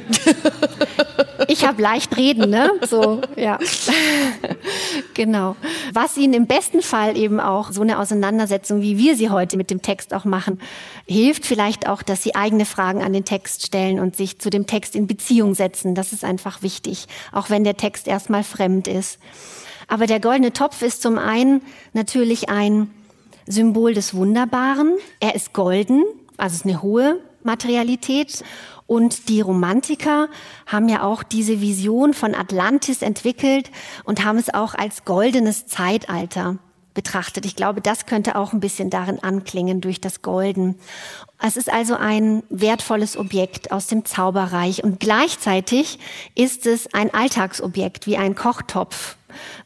[1.48, 2.70] Ich habe leicht reden, ne?
[2.88, 3.58] So, ja.
[5.14, 5.56] genau.
[5.92, 9.70] Was Ihnen im besten Fall eben auch so eine Auseinandersetzung, wie wir sie heute mit
[9.70, 10.60] dem Text auch machen,
[11.06, 14.66] hilft vielleicht auch, dass Sie eigene Fragen an den Text stellen und sich zu dem
[14.66, 15.94] Text in Beziehung setzen.
[15.94, 19.18] Das ist einfach wichtig, auch wenn der Text erstmal fremd ist.
[19.88, 22.90] Aber der goldene Topf ist zum einen natürlich ein
[23.46, 24.94] Symbol des Wunderbaren.
[25.20, 26.04] Er ist golden,
[26.36, 28.42] also ist eine hohe Materialität
[28.86, 30.28] und die Romantiker
[30.66, 33.70] haben ja auch diese Vision von Atlantis entwickelt
[34.04, 36.58] und haben es auch als goldenes Zeitalter
[36.92, 37.44] betrachtet.
[37.44, 40.76] Ich glaube, das könnte auch ein bisschen darin anklingen durch das Golden.
[41.42, 45.98] Es ist also ein wertvolles Objekt aus dem Zauberreich und gleichzeitig
[46.34, 49.16] ist es ein Alltagsobjekt wie ein Kochtopf.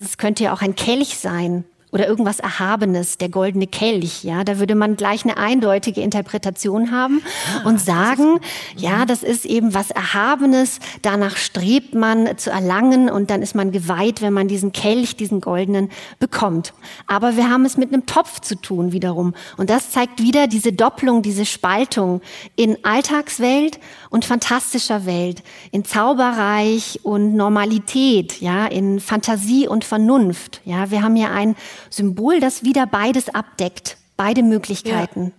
[0.00, 4.58] Es könnte ja auch ein Kelch sein oder irgendwas Erhabenes, der goldene Kelch, ja, da
[4.58, 7.22] würde man gleich eine eindeutige Interpretation haben
[7.62, 8.40] ah, und sagen,
[8.74, 13.54] ist, ja, das ist eben was Erhabenes, danach strebt man zu erlangen und dann ist
[13.54, 16.74] man geweiht, wenn man diesen Kelch, diesen goldenen bekommt.
[17.06, 19.34] Aber wir haben es mit einem Topf zu tun wiederum.
[19.56, 22.20] Und das zeigt wieder diese Doppelung, diese Spaltung
[22.56, 23.78] in Alltagswelt
[24.10, 30.60] und fantastischer Welt, in Zauberreich und Normalität, ja, in Fantasie und Vernunft.
[30.64, 31.56] Ja, wir haben hier ein
[31.90, 35.26] Symbol, das wieder beides abdeckt, beide Möglichkeiten.
[35.26, 35.32] Ja.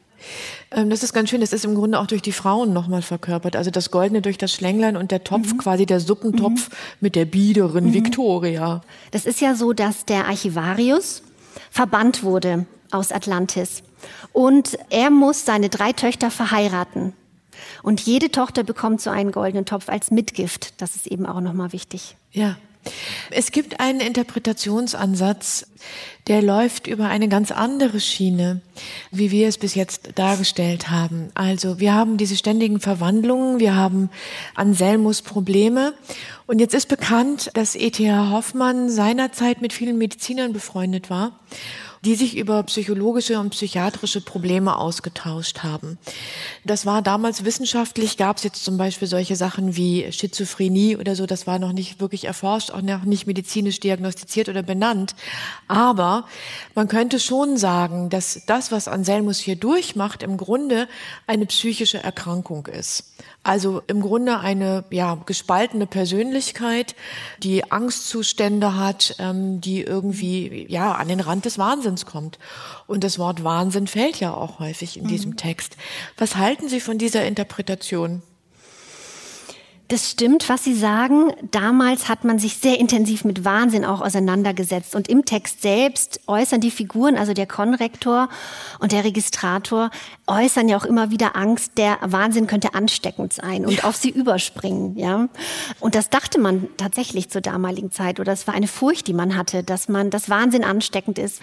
[0.71, 1.41] Ähm, das ist ganz schön.
[1.41, 3.55] Das ist im Grunde auch durch die Frauen nochmal verkörpert.
[3.55, 5.57] Also das Goldene durch das Schlänglein und der Topf, mhm.
[5.57, 6.75] quasi der Suppentopf mhm.
[6.99, 7.93] mit der biederen mhm.
[7.93, 8.81] Victoria.
[9.11, 11.23] Das ist ja so, dass der Archivarius
[11.71, 13.83] verbannt wurde aus Atlantis.
[14.31, 17.13] Und er muss seine drei Töchter verheiraten.
[17.83, 20.81] Und jede Tochter bekommt so einen goldenen Topf als Mitgift.
[20.81, 22.15] Das ist eben auch nochmal wichtig.
[22.31, 22.57] Ja.
[23.29, 25.67] Es gibt einen Interpretationsansatz,
[26.27, 28.61] der läuft über eine ganz andere Schiene,
[29.11, 31.29] wie wir es bis jetzt dargestellt haben.
[31.35, 34.09] Also wir haben diese ständigen Verwandlungen, wir haben
[34.55, 35.93] Anselmus Probleme.
[36.47, 38.31] Und jetzt ist bekannt, dass E.T.H.
[38.31, 41.39] Hoffmann seinerzeit mit vielen Medizinern befreundet war
[42.05, 45.97] die sich über psychologische und psychiatrische Probleme ausgetauscht haben.
[46.63, 51.25] Das war damals wissenschaftlich, gab es jetzt zum Beispiel solche Sachen wie Schizophrenie oder so,
[51.25, 55.15] das war noch nicht wirklich erforscht, auch noch nicht medizinisch diagnostiziert oder benannt.
[55.67, 56.25] Aber
[56.75, 60.87] man könnte schon sagen, dass das, was Anselmus hier durchmacht, im Grunde
[61.27, 63.03] eine psychische Erkrankung ist.
[63.41, 66.95] Also im Grunde eine ja, gespaltene Persönlichkeit,
[67.41, 72.37] die Angstzustände hat, ähm, die irgendwie ja an den Rand des Wahnsinns kommt.
[72.85, 75.07] Und das Wort Wahnsinn fällt ja auch häufig in mhm.
[75.07, 75.77] diesem Text.
[76.17, 78.21] Was halten Sie von dieser Interpretation?
[79.89, 81.33] Das stimmt, was Sie sagen.
[81.49, 84.93] Damals hat man sich sehr intensiv mit Wahnsinn auch auseinandergesetzt.
[84.93, 88.29] Und im Text selbst äußern die Figuren, also der Konrektor
[88.77, 89.89] und der Registrator,
[90.27, 93.83] äußern ja auch immer wieder Angst, der Wahnsinn könnte ansteckend sein und ja.
[93.85, 94.95] auf sie überspringen.
[94.95, 95.27] Ja?
[95.79, 98.19] Und das dachte man tatsächlich zur damaligen Zeit.
[98.19, 101.41] Oder es war eine Furcht, die man hatte, dass man, dass Wahnsinn ansteckend ist.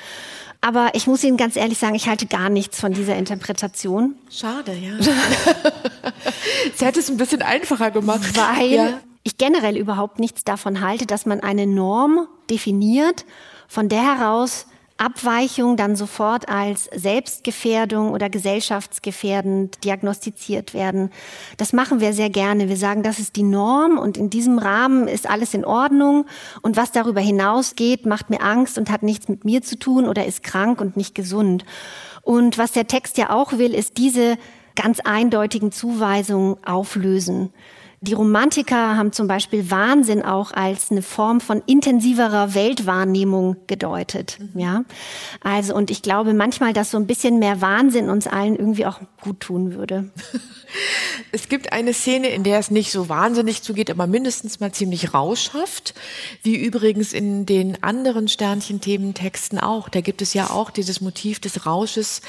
[0.60, 4.14] Aber ich muss Ihnen ganz ehrlich sagen, ich halte gar nichts von dieser Interpretation.
[4.30, 4.92] Schade, ja.
[6.74, 8.36] Sie hätte es ein bisschen einfacher gemacht.
[8.36, 9.00] Weil ja.
[9.22, 13.24] ich generell überhaupt nichts davon halte, dass man eine Norm definiert,
[13.68, 14.66] von der heraus
[14.98, 21.10] Abweichung dann sofort als Selbstgefährdung oder gesellschaftsgefährdend diagnostiziert werden.
[21.58, 22.68] Das machen wir sehr gerne.
[22.68, 26.24] Wir sagen, das ist die Norm und in diesem Rahmen ist alles in Ordnung
[26.62, 30.24] und was darüber hinausgeht, macht mir Angst und hat nichts mit mir zu tun oder
[30.24, 31.64] ist krank und nicht gesund.
[32.22, 34.38] Und was der Text ja auch will, ist diese
[34.76, 37.52] ganz eindeutigen Zuweisungen auflösen.
[38.06, 44.38] Die Romantiker haben zum Beispiel Wahnsinn auch als eine Form von intensiverer Weltwahrnehmung gedeutet.
[44.38, 44.60] Mhm.
[44.60, 44.84] Ja,
[45.42, 49.00] also und ich glaube manchmal, dass so ein bisschen mehr Wahnsinn uns allen irgendwie auch
[49.20, 50.10] gut tun würde.
[51.32, 55.14] Es gibt eine Szene, in der es nicht so wahnsinnig zugeht, aber mindestens mal ziemlich
[55.14, 55.94] rauschhaft,
[56.42, 59.88] wie übrigens in den anderen Sternchen-Thementexten auch.
[59.88, 62.20] Da gibt es ja auch dieses Motiv des Rausches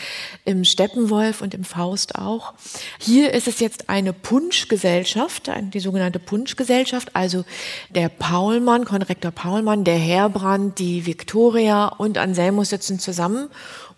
[0.46, 2.54] im Steppenwolf und im Faust auch.
[3.00, 7.46] Hier ist es jetzt eine Punschgesellschaft, die sogenannte Punschgesellschaft, also
[7.90, 13.50] der Paulmann, Konrektor Paulmann, der Herbrand, die Viktoria und Anselmus sitzen zusammen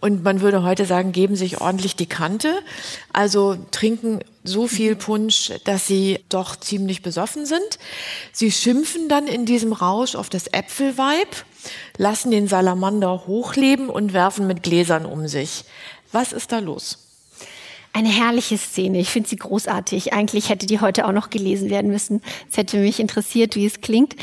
[0.02, 2.60] und man würde heute sagen, geben sich ordentlich die Kante.
[3.12, 7.80] Also trinken so viel Punsch, dass sie doch ziemlich besoffen sind.
[8.32, 11.44] Sie schimpfen dann in diesem Rausch auf das Äpfelweib,
[11.98, 15.66] lassen den Salamander hochleben und werfen mit Gläsern um sich.
[16.14, 17.09] Was ist da los?
[17.92, 19.00] Eine herrliche Szene.
[19.00, 20.14] Ich finde sie großartig.
[20.14, 22.22] Eigentlich hätte die heute auch noch gelesen werden müssen.
[22.50, 24.16] Es hätte mich interessiert, wie es klingt.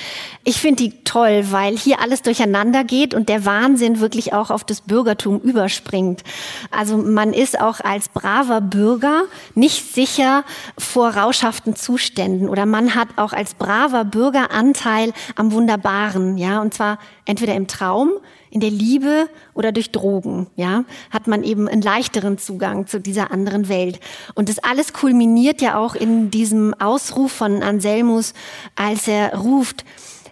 [0.45, 4.63] Ich finde die toll, weil hier alles durcheinander geht und der Wahnsinn wirklich auch auf
[4.63, 6.23] das Bürgertum überspringt.
[6.71, 9.25] Also man ist auch als braver Bürger
[9.57, 10.45] nicht sicher
[10.79, 16.73] vor rauschhaften Zuständen oder man hat auch als braver Bürger Anteil am Wunderbaren, ja, und
[16.73, 18.13] zwar entweder im Traum,
[18.51, 23.31] in der Liebe oder durch Drogen, ja, hat man eben einen leichteren Zugang zu dieser
[23.31, 24.01] anderen Welt.
[24.35, 28.35] Und das alles kulminiert ja auch in diesem Ausruf von Anselmus,
[28.75, 29.85] als er ruft,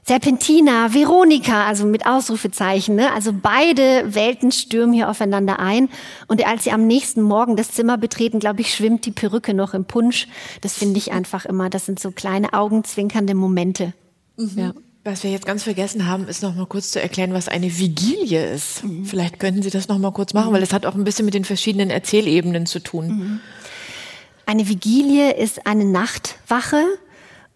[0.06, 2.94] Serpentina, Veronika, also mit Ausrufezeichen.
[2.94, 3.10] Ne?
[3.12, 5.88] Also beide Welten stürmen hier aufeinander ein.
[6.28, 9.72] Und als sie am nächsten Morgen das Zimmer betreten, glaube ich, schwimmt die Perücke noch
[9.72, 10.28] im Punsch.
[10.60, 11.70] Das finde ich einfach immer.
[11.70, 13.94] Das sind so kleine augenzwinkernde Momente.
[14.36, 14.52] Mhm.
[14.56, 14.72] Ja.
[15.06, 18.46] Was wir jetzt ganz vergessen haben, ist noch mal kurz zu erklären, was eine Vigilie
[18.46, 18.84] ist.
[18.84, 19.04] Mhm.
[19.04, 20.54] Vielleicht könnten Sie das noch mal kurz machen, mhm.
[20.54, 23.08] weil es hat auch ein bisschen mit den verschiedenen Erzählebenen zu tun.
[23.08, 23.40] Mhm.
[24.46, 26.82] Eine Vigilie ist eine Nachtwache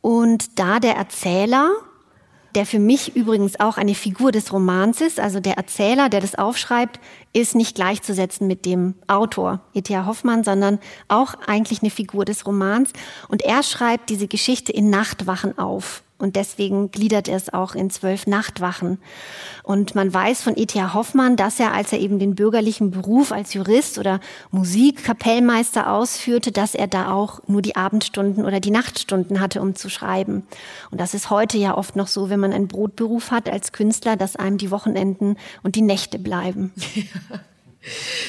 [0.03, 1.71] und da der Erzähler,
[2.55, 6.35] der für mich übrigens auch eine Figur des Romans ist, also der Erzähler, der das
[6.35, 7.01] aufschreibt,
[7.33, 10.05] ist nicht gleichzusetzen mit dem Autor E.T.A.
[10.05, 10.79] Hoffmann, sondern
[11.09, 12.91] auch eigentlich eine Figur des Romans.
[13.29, 16.03] Und er schreibt diese Geschichte in Nachtwachen auf.
[16.19, 18.99] Und deswegen gliedert er es auch in zwölf Nachtwachen.
[19.63, 20.93] Und man weiß von E.T.A.
[20.93, 24.19] Hoffmann, dass er, als er eben den bürgerlichen Beruf als Jurist oder
[24.51, 29.89] Musikkapellmeister ausführte, dass er da auch nur die Abendstunden oder die Nachtstunden hatte, um zu
[29.89, 30.45] schreiben.
[30.91, 34.17] Und das ist heute ja oft noch so, wenn man einen Brotberuf hat als Künstler,
[34.17, 36.73] dass einem die Wochenenden und die Nächte bleiben.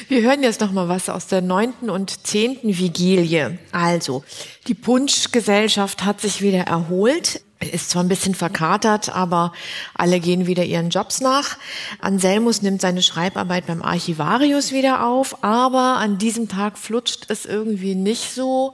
[0.07, 3.57] Wir hören jetzt noch mal was aus der neunten und zehnten Vigilie.
[3.71, 4.23] Also,
[4.67, 9.51] die Punschgesellschaft hat sich wieder erholt ist zwar ein bisschen verkatert, aber
[9.93, 11.57] alle gehen wieder ihren Jobs nach.
[11.99, 17.95] Anselmus nimmt seine Schreibarbeit beim Archivarius wieder auf, aber an diesem Tag flutscht es irgendwie
[17.95, 18.73] nicht so.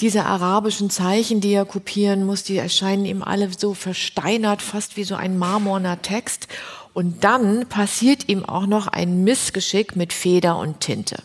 [0.00, 5.04] Diese arabischen Zeichen, die er kopieren muss, die erscheinen ihm alle so versteinert, fast wie
[5.04, 6.48] so ein marmorner Text.
[6.94, 11.22] Und dann passiert ihm auch noch ein Missgeschick mit Feder und Tinte.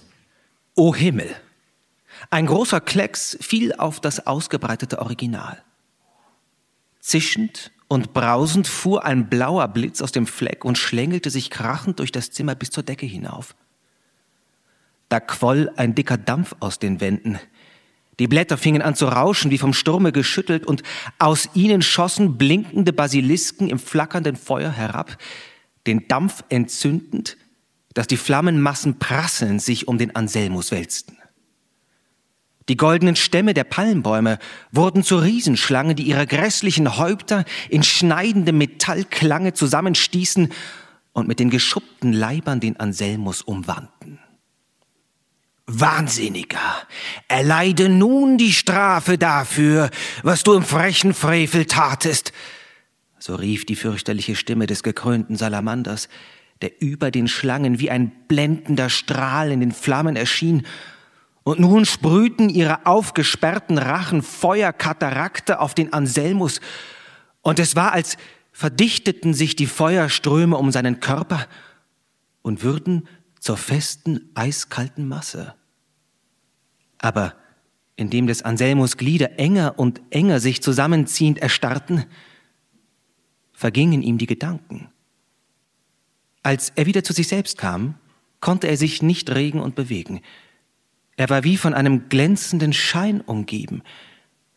[0.75, 1.35] O Himmel!
[2.29, 5.61] Ein großer Klecks fiel auf das ausgebreitete Original.
[6.99, 12.11] Zischend und brausend fuhr ein blauer Blitz aus dem Fleck und schlängelte sich krachend durch
[12.11, 13.55] das Zimmer bis zur Decke hinauf.
[15.09, 17.39] Da quoll ein dicker Dampf aus den Wänden.
[18.19, 20.81] Die Blätter fingen an zu rauschen, wie vom Sturme geschüttelt, und
[21.19, 25.17] aus ihnen schossen blinkende Basilisken im flackernden Feuer herab,
[25.87, 27.37] den Dampf entzündend,
[27.93, 31.17] dass die Flammenmassen prasselnd sich um den Anselmus wälzten.
[32.69, 34.39] Die goldenen Stämme der Palmbäume
[34.71, 40.51] wurden zu Riesenschlangen, die ihre grässlichen Häupter in schneidendem Metallklange zusammenstießen
[41.13, 44.19] und mit den geschuppten Leibern den Anselmus umwandten.
[45.65, 46.87] Wahnsinniger,
[47.27, 49.89] erleide nun die Strafe dafür,
[50.23, 52.31] was du im frechen Frevel tatest,
[53.19, 56.09] so rief die fürchterliche Stimme des gekrönten Salamanders,
[56.61, 60.65] der über den Schlangen wie ein blendender Strahl in den Flammen erschien,
[61.43, 66.59] und nun sprühten ihre aufgesperrten Rachen Feuerkatarakte auf den Anselmus,
[67.41, 68.17] und es war, als
[68.51, 71.47] verdichteten sich die Feuerströme um seinen Körper
[72.41, 73.07] und würden
[73.39, 75.53] zur festen, eiskalten Masse.
[76.97, 77.35] Aber
[77.95, 82.05] indem des Anselmus Glieder enger und enger sich zusammenziehend erstarrten,
[83.57, 84.87] vergingen ihm die Gedanken.
[86.43, 87.95] Als er wieder zu sich selbst kam,
[88.39, 90.21] konnte er sich nicht regen und bewegen.
[91.15, 93.81] Er war wie von einem glänzenden Schein umgeben,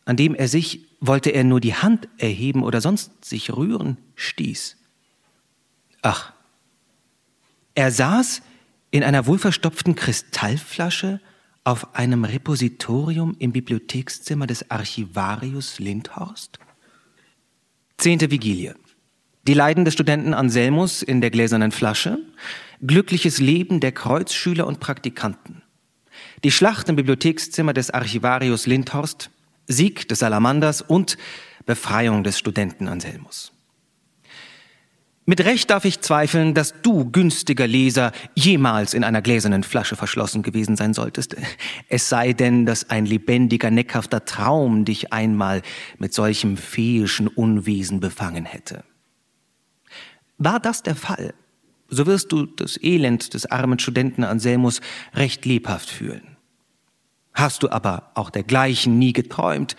[0.05, 4.77] an dem er sich, wollte er nur die Hand erheben oder sonst sich rühren, stieß.
[6.03, 6.33] Ach,
[7.73, 8.43] er saß
[8.91, 11.19] in einer wohlverstopften Kristallflasche
[11.63, 16.59] auf einem Repositorium im Bibliothekszimmer des Archivarius Lindhorst?
[17.97, 18.75] Zehnte Vigilie.
[19.47, 22.19] Die Leiden des Studenten Anselmus in der gläsernen Flasche,
[22.85, 25.63] glückliches Leben der Kreuzschüler und Praktikanten.
[26.43, 29.31] Die Schlacht im Bibliothekszimmer des Archivarius Lindhorst,
[29.67, 31.17] Sieg des Salamanders und
[31.65, 33.51] Befreiung des Studenten Anselmus.
[35.25, 40.43] Mit Recht darf ich zweifeln, dass du, günstiger Leser, jemals in einer gläsernen Flasche verschlossen
[40.43, 41.35] gewesen sein solltest.
[41.89, 45.61] Es sei denn, dass ein lebendiger, neckhafter Traum dich einmal
[45.97, 48.83] mit solchem feeischen Unwesen befangen hätte.
[50.43, 51.35] War das der Fall,
[51.87, 54.81] so wirst du das Elend des armen Studenten Anselmus
[55.13, 56.35] recht lebhaft fühlen.
[57.35, 59.75] Hast du aber auch dergleichen nie geträumt,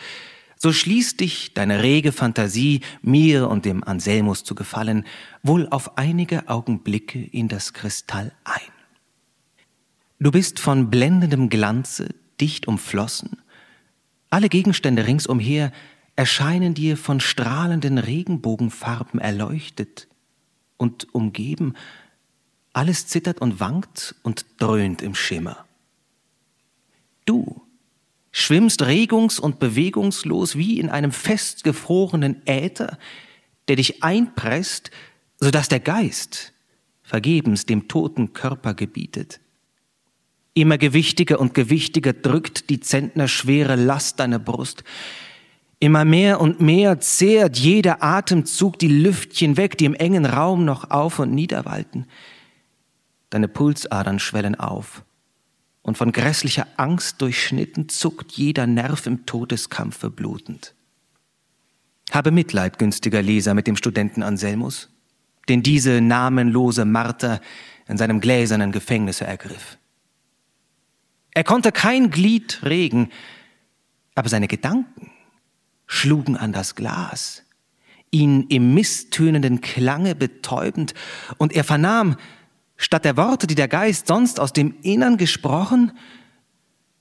[0.57, 5.05] so schließt dich deine rege Fantasie, mir und dem Anselmus zu gefallen,
[5.43, 8.73] wohl auf einige Augenblicke in das Kristall ein.
[10.21, 13.39] Du bist von blendendem Glanze dicht umflossen,
[14.31, 15.73] alle Gegenstände ringsumher
[16.15, 20.07] erscheinen dir von strahlenden Regenbogenfarben erleuchtet,
[20.83, 21.75] und umgeben,
[22.73, 25.65] alles zittert und wankt und dröhnt im Schimmer.
[27.25, 27.63] Du
[28.33, 32.99] schwimmst regungs- und bewegungslos wie in einem festgefrorenen Äther,
[33.69, 34.91] der dich einpresst,
[35.39, 36.53] so dass der Geist
[37.03, 39.41] vergebens dem toten Körper gebietet.
[40.55, 44.83] Immer gewichtiger und gewichtiger drückt die zentnerschwere Last deiner Brust,
[45.83, 50.93] Immer mehr und mehr zehrt jeder Atemzug die Lüftchen weg, die im engen Raum noch
[50.93, 52.07] auf und niederwalten.
[53.31, 55.03] Deine Pulsadern schwellen auf,
[55.83, 60.77] und von grässlicher Angst durchschnitten zuckt jeder Nerv im Todeskampfe blutend.
[62.13, 64.89] Habe Mitleid, günstiger Leser, mit dem Studenten Anselmus,
[65.49, 67.41] den diese namenlose Marter
[67.89, 69.79] in seinem gläsernen Gefängnisse ergriff.
[71.33, 73.11] Er konnte kein Glied regen,
[74.15, 75.12] aber seine Gedanken
[75.93, 77.43] schlugen an das Glas,
[78.11, 80.95] ihn im misstönenden Klange betäubend,
[81.37, 82.17] und er vernahm,
[82.79, 85.93] statt der Worte, die der Geist sonst aus dem Innern gesprochen,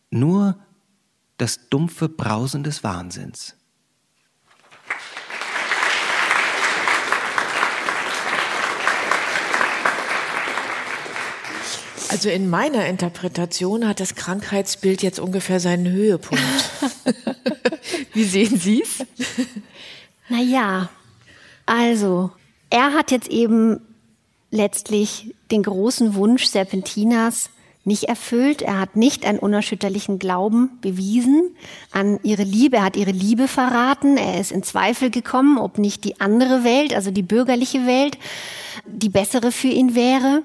[0.10, 0.60] nur
[1.38, 3.56] das dumpfe Brausen des Wahnsinns.
[12.12, 16.44] Also in meiner Interpretation hat das Krankheitsbild jetzt ungefähr seinen Höhepunkt.
[18.14, 19.06] Wie sehen Sie es?
[20.28, 20.90] Naja,
[21.66, 22.32] also
[22.70, 23.80] er hat jetzt eben
[24.50, 27.50] letztlich den großen Wunsch Serpentinas
[27.86, 28.62] nicht erfüllt.
[28.62, 31.56] Er hat nicht einen unerschütterlichen Glauben bewiesen
[31.92, 32.76] an ihre Liebe.
[32.76, 34.18] Er hat ihre Liebe verraten.
[34.18, 38.18] Er ist in Zweifel gekommen, ob nicht die andere Welt, also die bürgerliche Welt,
[38.86, 40.44] die bessere für ihn wäre.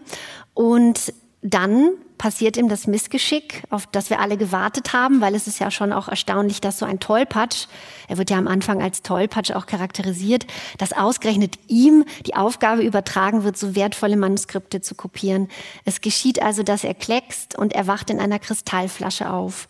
[0.54, 1.12] Und
[1.46, 5.70] dann passiert ihm das Missgeschick, auf das wir alle gewartet haben, weil es ist ja
[5.70, 7.66] schon auch erstaunlich, dass so ein Tollpatsch,
[8.08, 10.46] er wird ja am Anfang als Tollpatsch auch charakterisiert,
[10.78, 15.48] dass ausgerechnet ihm die Aufgabe übertragen wird, so wertvolle Manuskripte zu kopieren.
[15.84, 19.68] Es geschieht also, dass er kleckst und er wacht in einer Kristallflasche auf.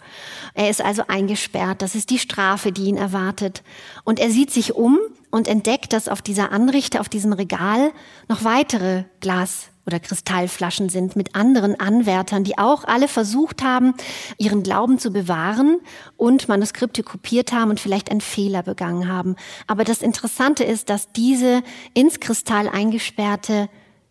[0.54, 1.82] Er ist also eingesperrt.
[1.82, 3.62] Das ist die Strafe, die ihn erwartet.
[4.04, 4.98] Und er sieht sich um
[5.30, 7.92] und entdeckt, dass auf dieser Anrichte, auf diesem Regal
[8.28, 13.94] noch weitere Glas oder Kristallflaschen sind mit anderen Anwärtern, die auch alle versucht haben,
[14.36, 15.78] ihren Glauben zu bewahren
[16.16, 19.36] und Manuskripte kopiert haben und vielleicht einen Fehler begangen haben.
[19.66, 21.62] Aber das Interessante ist, dass diese
[21.94, 23.68] ins Kristall eingesperrte,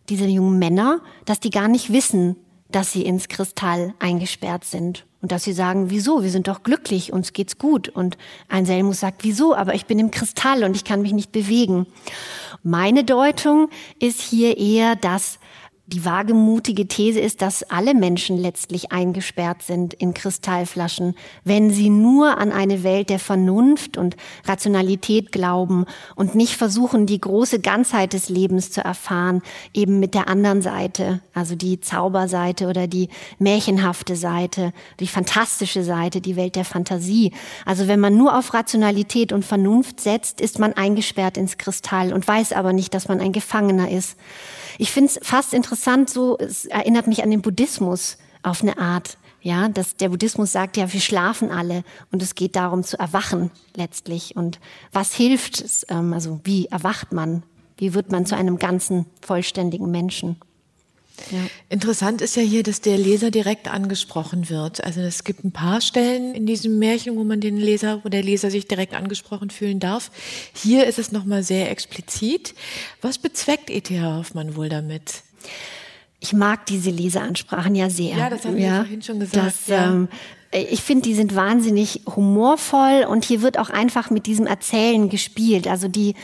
[0.08, 2.36] diese jungen Männer, dass die gar nicht wissen,
[2.70, 5.06] dass sie ins Kristall eingesperrt sind.
[5.22, 6.22] Und dass sie sagen, wieso?
[6.22, 7.88] Wir sind doch glücklich, uns geht's gut.
[7.88, 8.16] Und
[8.48, 9.54] Anselmus sagt, wieso?
[9.54, 11.86] Aber ich bin im Kristall und ich kann mich nicht bewegen.
[12.62, 13.68] Meine Deutung
[13.98, 15.38] ist hier eher, dass
[15.88, 21.14] die wagemutige These ist, dass alle Menschen letztlich eingesperrt sind in Kristallflaschen,
[21.44, 25.84] wenn sie nur an eine Welt der Vernunft und Rationalität glauben
[26.16, 29.42] und nicht versuchen, die große Ganzheit des Lebens zu erfahren,
[29.74, 33.08] eben mit der anderen Seite, also die Zauberseite oder die
[33.38, 37.32] märchenhafte Seite, die fantastische Seite, die Welt der Fantasie.
[37.64, 42.26] Also wenn man nur auf Rationalität und Vernunft setzt, ist man eingesperrt ins Kristall und
[42.26, 44.16] weiß aber nicht, dass man ein Gefangener ist.
[44.78, 49.18] Ich finde es fast interessant, so, es erinnert mich an den Buddhismus auf eine Art.
[49.40, 53.52] Ja, dass der Buddhismus sagt ja, wir schlafen alle und es geht darum zu erwachen
[53.76, 54.34] letztlich.
[54.34, 54.58] Und
[54.92, 55.86] was hilft es?
[55.88, 57.44] Ähm, also wie erwacht man?
[57.76, 60.40] Wie wird man zu einem ganzen, vollständigen Menschen?
[61.30, 61.38] Ja.
[61.68, 64.82] Interessant ist ja hier, dass der Leser direkt angesprochen wird.
[64.84, 68.22] Also es gibt ein paar Stellen in diesem Märchen, wo man den Leser, wo der
[68.22, 70.10] Leser sich direkt angesprochen fühlen darf.
[70.54, 72.54] Hier ist es nochmal sehr explizit.
[73.00, 74.16] Was bezweckt E.T.H.
[74.16, 75.22] Hoffmann wohl damit?
[76.20, 78.16] Ich mag diese Leseransprachen ja sehr.
[78.16, 79.46] Ja, das haben ja, wir vorhin schon gesagt.
[79.46, 79.90] Das, ja.
[79.90, 80.08] ähm,
[80.52, 85.68] ich finde, die sind wahnsinnig humorvoll und hier wird auch einfach mit diesem Erzählen gespielt.
[85.68, 86.14] Also die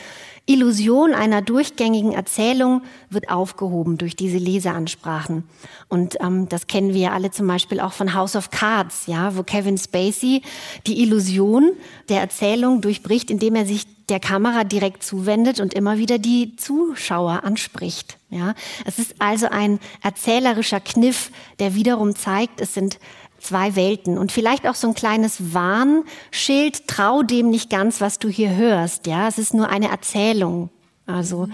[0.45, 5.43] Illusion einer durchgängigen Erzählung wird aufgehoben durch diese Leseansprachen.
[5.87, 9.37] Und ähm, das kennen wir ja alle zum Beispiel auch von House of Cards, ja,
[9.37, 10.41] wo Kevin Spacey
[10.85, 11.71] die Illusion
[12.09, 17.45] der Erzählung durchbricht, indem er sich der Kamera direkt zuwendet und immer wieder die Zuschauer
[17.45, 18.17] anspricht.
[18.29, 22.99] Ja, es ist also ein erzählerischer Kniff, der wiederum zeigt, es sind
[23.43, 28.29] zwei Welten und vielleicht auch so ein kleines Warnschild, trau dem nicht ganz, was du
[28.29, 30.69] hier hörst, ja, es ist nur eine Erzählung.
[31.05, 31.49] Also,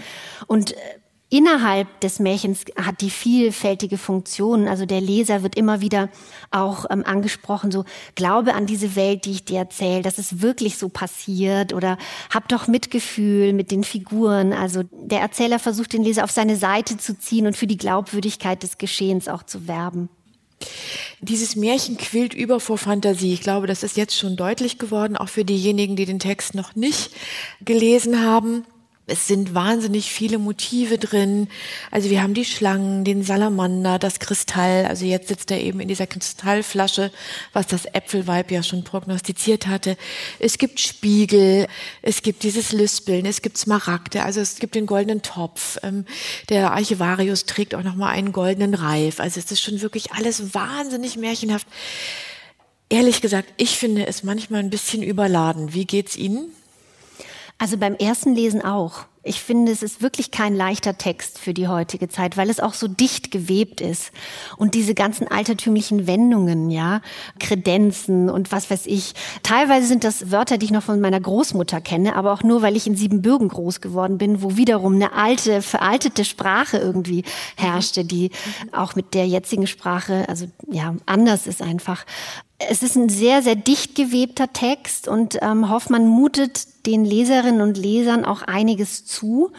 [0.47, 0.75] und äh,
[1.29, 4.67] innerhalb des Märchens hat die vielfältige Funktion.
[4.67, 6.09] Also der Leser wird immer wieder
[6.51, 7.85] auch ähm, angesprochen, so
[8.15, 11.97] glaube an diese Welt, die ich dir erzähle, dass es wirklich so passiert oder
[12.33, 14.53] hab doch Mitgefühl mit den Figuren.
[14.53, 18.63] Also der Erzähler versucht den Leser auf seine Seite zu ziehen und für die Glaubwürdigkeit
[18.63, 20.09] des Geschehens auch zu werben.
[21.21, 23.33] Dieses Märchen quillt über vor Fantasie.
[23.33, 26.75] Ich glaube, das ist jetzt schon deutlich geworden, auch für diejenigen, die den Text noch
[26.75, 27.11] nicht
[27.61, 28.65] gelesen haben.
[29.09, 31.47] Es sind wahnsinnig viele Motive drin.
[31.91, 34.85] Also wir haben die Schlangen, den Salamander, das Kristall.
[34.85, 37.11] Also jetzt sitzt er eben in dieser Kristallflasche,
[37.53, 39.97] was das Äpfelweib ja schon prognostiziert hatte.
[40.39, 41.67] Es gibt Spiegel,
[42.01, 45.77] es gibt dieses Lispeln, es gibt Smaragde, also es gibt den goldenen Topf.
[45.83, 46.05] Ähm,
[46.49, 49.19] der Archivarius trägt auch nochmal einen goldenen Reif.
[49.19, 51.67] Also es ist schon wirklich alles wahnsinnig märchenhaft.
[52.89, 55.73] Ehrlich gesagt, ich finde es manchmal ein bisschen überladen.
[55.73, 56.51] Wie geht's Ihnen?
[57.59, 59.05] Also beim ersten Lesen auch.
[59.21, 62.73] Ich finde, es ist wirklich kein leichter Text für die heutige Zeit, weil es auch
[62.73, 64.11] so dicht gewebt ist.
[64.55, 67.01] Und diese ganzen altertümlichen Wendungen, ja,
[67.37, 69.13] Kredenzen und was weiß ich.
[69.43, 72.77] Teilweise sind das Wörter, die ich noch von meiner Großmutter kenne, aber auch nur, weil
[72.77, 77.23] ich in Siebenbürgen groß geworden bin, wo wiederum eine alte, veraltete Sprache irgendwie
[77.57, 78.31] herrschte, die
[78.71, 82.05] auch mit der jetzigen Sprache, also ja, anders ist einfach.
[82.57, 87.77] Es ist ein sehr, sehr dicht gewebter Text und ähm, Hoffmann mutet den Leserinnen und
[87.77, 89.51] Lesern auch einiges zu.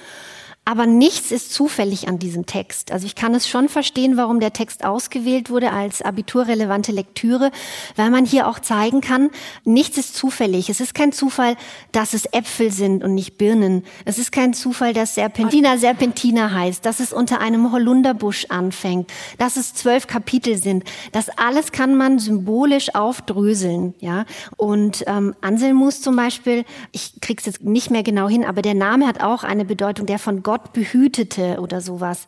[0.67, 2.93] Aber nichts ist zufällig an diesem Text.
[2.93, 7.51] Also ich kann es schon verstehen, warum der Text ausgewählt wurde als abiturrelevante Lektüre,
[7.97, 9.31] weil man hier auch zeigen kann,
[9.65, 10.69] nichts ist zufällig.
[10.71, 11.57] Es ist kein Zufall,
[11.91, 13.85] dass es Äpfel sind und nicht Birnen.
[14.05, 19.57] Es ist kein Zufall, dass Serpentina Serpentina heißt, dass es unter einem Holunderbusch anfängt, dass
[19.57, 20.85] es zwölf Kapitel sind.
[21.11, 23.95] Das alles kann man symbolisch aufdröseln.
[23.99, 24.25] Ja?
[24.57, 29.09] Und ähm, Anselmus zum Beispiel, ich krieg's jetzt nicht mehr genau hin, aber der Name
[29.09, 32.27] hat auch eine Bedeutung, der von Gott Gott behütete oder sowas.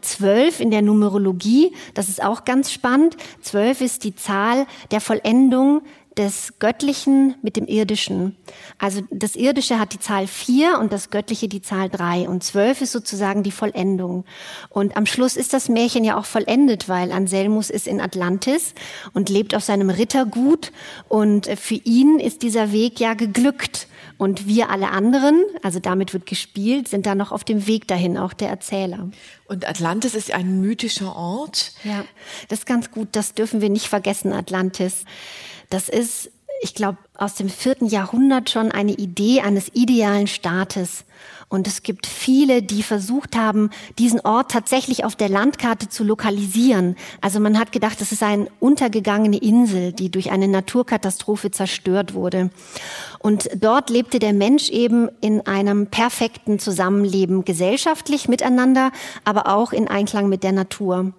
[0.00, 3.16] Zwölf in der Numerologie, das ist auch ganz spannend.
[3.42, 5.82] Zwölf ist die Zahl der Vollendung
[6.16, 8.36] des Göttlichen mit dem Irdischen.
[8.78, 12.80] Also das Irdische hat die Zahl vier und das Göttliche die Zahl drei und zwölf
[12.80, 14.24] ist sozusagen die Vollendung.
[14.70, 18.74] Und am Schluss ist das Märchen ja auch vollendet, weil Anselmus ist in Atlantis
[19.12, 20.72] und lebt auf seinem Rittergut
[21.08, 23.88] und für ihn ist dieser Weg ja geglückt.
[24.18, 28.16] Und wir alle anderen, also damit wird gespielt, sind da noch auf dem Weg dahin,
[28.16, 29.10] auch der Erzähler.
[29.46, 31.72] Und Atlantis ist ein mythischer Ort.
[31.84, 32.04] Ja,
[32.48, 33.08] das ist ganz gut.
[33.12, 35.04] Das dürfen wir nicht vergessen, Atlantis.
[35.70, 36.30] Das ist,
[36.62, 41.04] ich glaube, aus dem vierten Jahrhundert schon eine Idee eines idealen Staates.
[41.48, 46.96] Und es gibt viele, die versucht haben, diesen Ort tatsächlich auf der Landkarte zu lokalisieren.
[47.20, 52.50] Also man hat gedacht, es ist eine untergegangene Insel, die durch eine Naturkatastrophe zerstört wurde.
[53.20, 58.90] Und dort lebte der Mensch eben in einem perfekten Zusammenleben, gesellschaftlich miteinander,
[59.24, 61.12] aber auch in Einklang mit der Natur.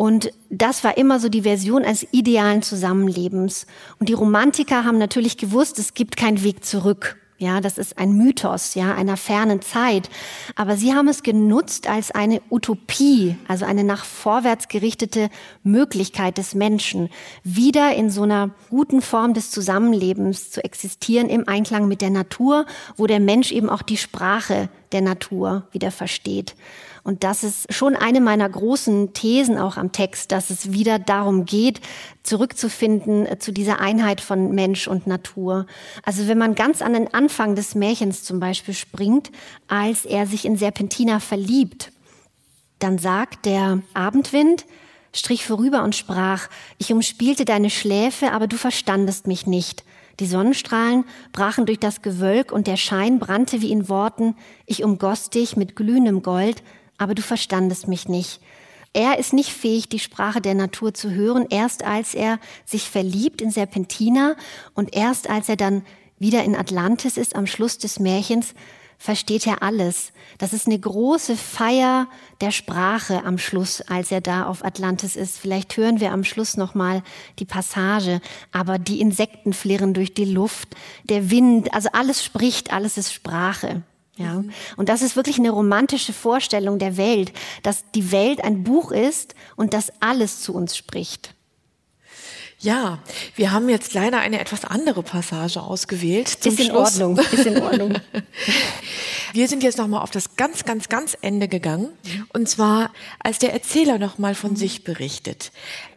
[0.00, 3.66] Und das war immer so die Version eines idealen Zusammenlebens.
[3.98, 7.18] Und die Romantiker haben natürlich gewusst, es gibt keinen Weg zurück.
[7.36, 10.08] Ja, das ist ein Mythos, ja, einer fernen Zeit.
[10.56, 15.28] Aber sie haben es genutzt als eine Utopie, also eine nach vorwärts gerichtete
[15.64, 17.10] Möglichkeit des Menschen,
[17.44, 22.64] wieder in so einer guten Form des Zusammenlebens zu existieren im Einklang mit der Natur,
[22.96, 26.54] wo der Mensch eben auch die Sprache der Natur wieder versteht.
[27.02, 31.44] Und das ist schon eine meiner großen Thesen auch am Text, dass es wieder darum
[31.44, 31.80] geht,
[32.22, 35.66] zurückzufinden äh, zu dieser Einheit von Mensch und Natur.
[36.02, 39.30] Also wenn man ganz an den Anfang des Märchens zum Beispiel springt,
[39.68, 41.92] als er sich in Serpentina verliebt,
[42.78, 44.66] dann sagt der Abendwind,
[45.12, 46.48] strich vorüber und sprach,
[46.78, 49.84] ich umspielte deine Schläfe, aber du verstandest mich nicht.
[50.20, 54.36] Die Sonnenstrahlen brachen durch das Gewölk und der Schein brannte wie in Worten,
[54.66, 56.62] ich umgoss dich mit glühendem Gold,
[57.00, 58.40] aber du verstandest mich nicht.
[58.92, 63.40] Er ist nicht fähig, die Sprache der Natur zu hören, erst als er sich verliebt
[63.40, 64.36] in Serpentina
[64.74, 65.82] und erst als er dann
[66.18, 68.54] wieder in Atlantis ist, am Schluss des Märchens,
[68.98, 70.12] versteht er alles.
[70.36, 72.06] Das ist eine große Feier
[72.42, 75.38] der Sprache am Schluss, als er da auf Atlantis ist.
[75.38, 77.02] Vielleicht hören wir am Schluss noch mal
[77.38, 78.20] die Passage,
[78.52, 83.84] aber die Insekten flirren durch die Luft, der Wind, also alles spricht, alles ist Sprache.
[84.20, 84.44] Ja.
[84.76, 89.34] Und das ist wirklich eine romantische Vorstellung der Welt, dass die Welt ein Buch ist
[89.56, 91.34] und dass alles zu uns spricht.
[92.62, 92.98] Ja,
[93.36, 96.28] wir haben jetzt leider eine etwas andere Passage ausgewählt.
[96.28, 97.00] Zum ist in Schluss.
[97.00, 97.18] Ordnung.
[97.18, 97.98] Ist in Ordnung.
[99.32, 101.88] wir sind jetzt nochmal auf das ganz, ganz, ganz Ende gegangen.
[102.34, 105.52] Und zwar, als der Erzähler nochmal von sich berichtet.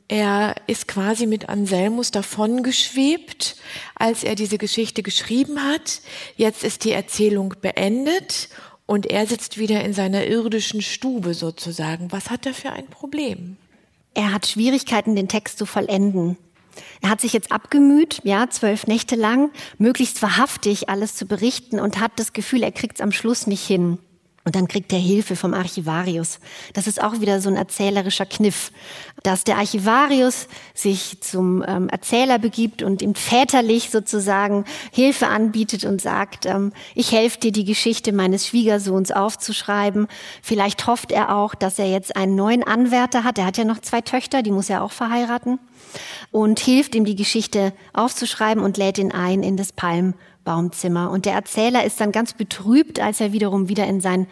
[0.07, 3.55] Er ist quasi mit Anselmus davongeschwebt,
[3.95, 6.01] als er diese Geschichte geschrieben hat.
[6.35, 8.49] Jetzt ist die Erzählung beendet
[8.85, 12.11] und er sitzt wieder in seiner irdischen Stube sozusagen.
[12.11, 13.57] Was hat er für ein Problem?
[14.13, 16.37] Er hat Schwierigkeiten, den Text zu vollenden.
[17.01, 21.99] Er hat sich jetzt abgemüht, ja, zwölf Nächte lang, möglichst wahrhaftig alles zu berichten und
[21.99, 23.99] hat das Gefühl, er kriegt es am Schluss nicht hin.
[24.45, 26.39] Und dann kriegt er Hilfe vom Archivarius.
[26.73, 28.73] Das ist auch wieder so ein erzählerischer Kniff,
[29.23, 36.01] dass der Archivarius sich zum ähm, Erzähler begibt und ihm väterlich sozusagen Hilfe anbietet und
[36.01, 40.07] sagt, ähm, ich helfe dir, die Geschichte meines Schwiegersohns aufzuschreiben.
[40.41, 43.37] Vielleicht hofft er auch, dass er jetzt einen neuen Anwärter hat.
[43.37, 45.57] Er hat ja noch zwei Töchter, die muss er auch verheiraten.
[46.31, 51.11] Und hilft ihm, die Geschichte aufzuschreiben und lädt ihn ein in das Palm Baumzimmer.
[51.11, 54.27] Und der Erzähler ist dann ganz betrübt, als er wiederum wieder in sein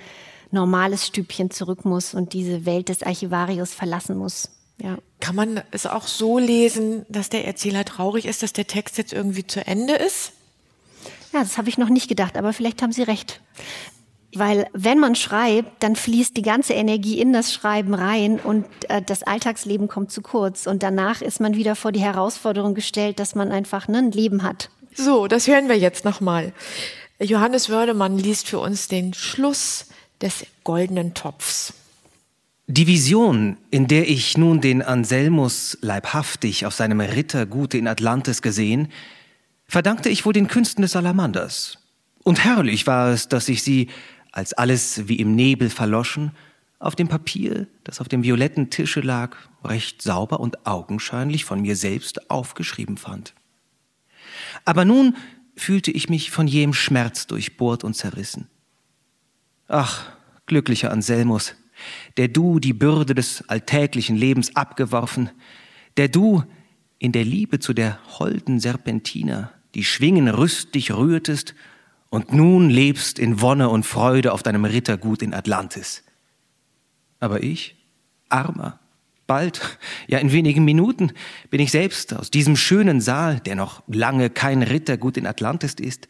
[0.52, 4.50] normales Stübchen zurück muss und diese Welt des Archivarius verlassen muss.
[4.82, 4.98] Ja.
[5.20, 9.14] Kann man es auch so lesen, dass der Erzähler traurig ist, dass der Text jetzt
[9.14, 10.34] irgendwie zu Ende ist?
[11.34, 13.42] Ja, das habe ich noch nicht gedacht, aber vielleicht haben Sie recht.
[14.34, 19.02] Weil wenn man schreibt, dann fließt die ganze Energie in das Schreiben rein und äh,
[19.02, 20.68] das Alltagsleben kommt zu kurz.
[20.68, 24.44] Und danach ist man wieder vor die Herausforderung gestellt, dass man einfach ne, ein Leben
[24.44, 24.70] hat.
[24.96, 26.54] So, das hören wir jetzt nochmal.
[27.20, 29.86] Johannes Wördemann liest für uns den Schluss
[30.22, 31.74] des goldenen Topfs.
[32.68, 38.92] Die Vision, in der ich nun den Anselmus leibhaftig auf seinem Rittergute in Atlantis gesehen,
[39.68, 41.78] verdankte ich wohl den Künsten des Salamanders.
[42.24, 43.90] Und herrlich war es, dass ich sie,
[44.32, 46.32] als alles wie im Nebel verloschen,
[46.80, 51.76] auf dem Papier, das auf dem violetten Tische lag, recht sauber und augenscheinlich von mir
[51.76, 53.34] selbst aufgeschrieben fand.
[54.66, 55.16] Aber nun
[55.56, 58.48] fühlte ich mich von jähem Schmerz durchbohrt und zerrissen.
[59.68, 60.12] Ach,
[60.46, 61.56] glücklicher Anselmus,
[62.18, 65.30] der du die Bürde des alltäglichen Lebens abgeworfen,
[65.98, 66.44] der du
[67.00, 71.56] in der Liebe zu der holden Serpentina die Schwingen rüstig rührtest
[72.10, 76.04] und nun lebst in Wonne und Freude auf deinem Rittergut in Atlantis.
[77.20, 77.78] Aber ich,
[78.28, 78.81] armer,
[79.32, 81.14] bald, ja in wenigen Minuten,
[81.50, 86.10] bin ich selbst aus diesem schönen Saal, der noch lange kein Rittergut in Atlantis ist,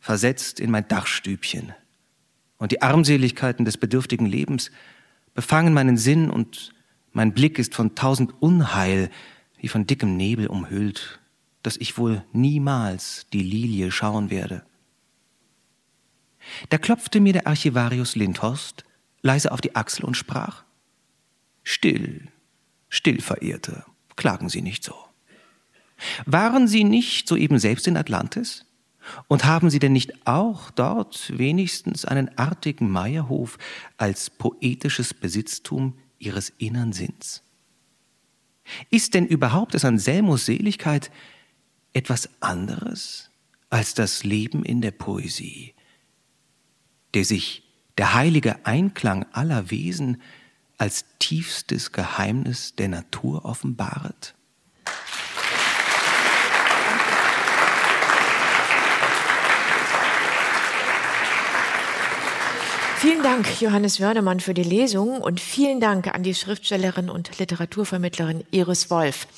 [0.00, 1.72] versetzt in mein Dachstübchen.
[2.58, 4.70] Und die Armseligkeiten des bedürftigen Lebens
[5.32, 6.74] befangen meinen Sinn und
[7.14, 9.08] mein Blick ist von tausend Unheil
[9.56, 11.20] wie von dickem Nebel umhüllt,
[11.62, 14.62] dass ich wohl niemals die Lilie schauen werde.
[16.68, 18.84] Da klopfte mir der Archivarius Lindhorst
[19.22, 20.66] leise auf die Achsel und sprach
[21.68, 22.28] Still,
[22.88, 24.94] still, Verehrte, klagen Sie nicht so.
[26.24, 28.64] Waren Sie nicht soeben selbst in Atlantis?
[29.26, 33.58] Und haben Sie denn nicht auch dort wenigstens einen artigen Meierhof
[33.96, 37.42] als poetisches Besitztum Ihres innern Sinns?
[38.90, 41.10] Ist denn überhaupt das Anselmus Seligkeit
[41.92, 43.28] etwas anderes
[43.70, 45.74] als das Leben in der Poesie,
[47.14, 47.64] der sich
[47.98, 50.22] der heilige Einklang aller Wesen
[50.78, 54.34] als tiefstes Geheimnis der Natur offenbaret?
[62.98, 68.42] Vielen Dank, Johannes Wörnemann, für die Lesung und vielen Dank an die Schriftstellerin und Literaturvermittlerin
[68.50, 69.28] Iris Wolf.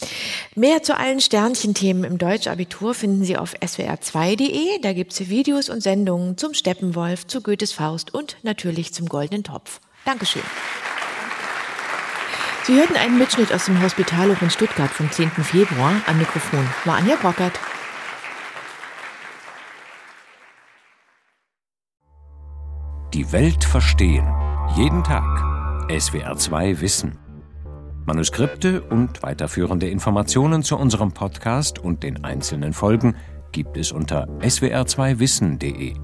[0.55, 4.81] Mehr zu allen Sternchenthemen im Deutschabitur finden Sie auf swr2.de.
[4.81, 9.45] Da gibt es Videos und Sendungen zum Steppenwolf, zu Goethes Faust und natürlich zum Goldenen
[9.45, 9.81] Topf.
[10.05, 10.43] Dankeschön.
[12.69, 15.31] Sie hörten einen Mitschnitt aus dem Hospitalhof in Stuttgart vom 10.
[15.31, 16.03] Februar.
[16.07, 17.59] Am Mikrofon war Anja Brockert.
[23.15, 24.29] Die Welt verstehen.
[24.77, 25.25] Jeden Tag.
[25.89, 27.19] SWR2 Wissen.
[28.05, 33.17] Manuskripte und weiterführende Informationen zu unserem Podcast und den einzelnen Folgen
[33.51, 35.95] gibt es unter swr2wissen.de.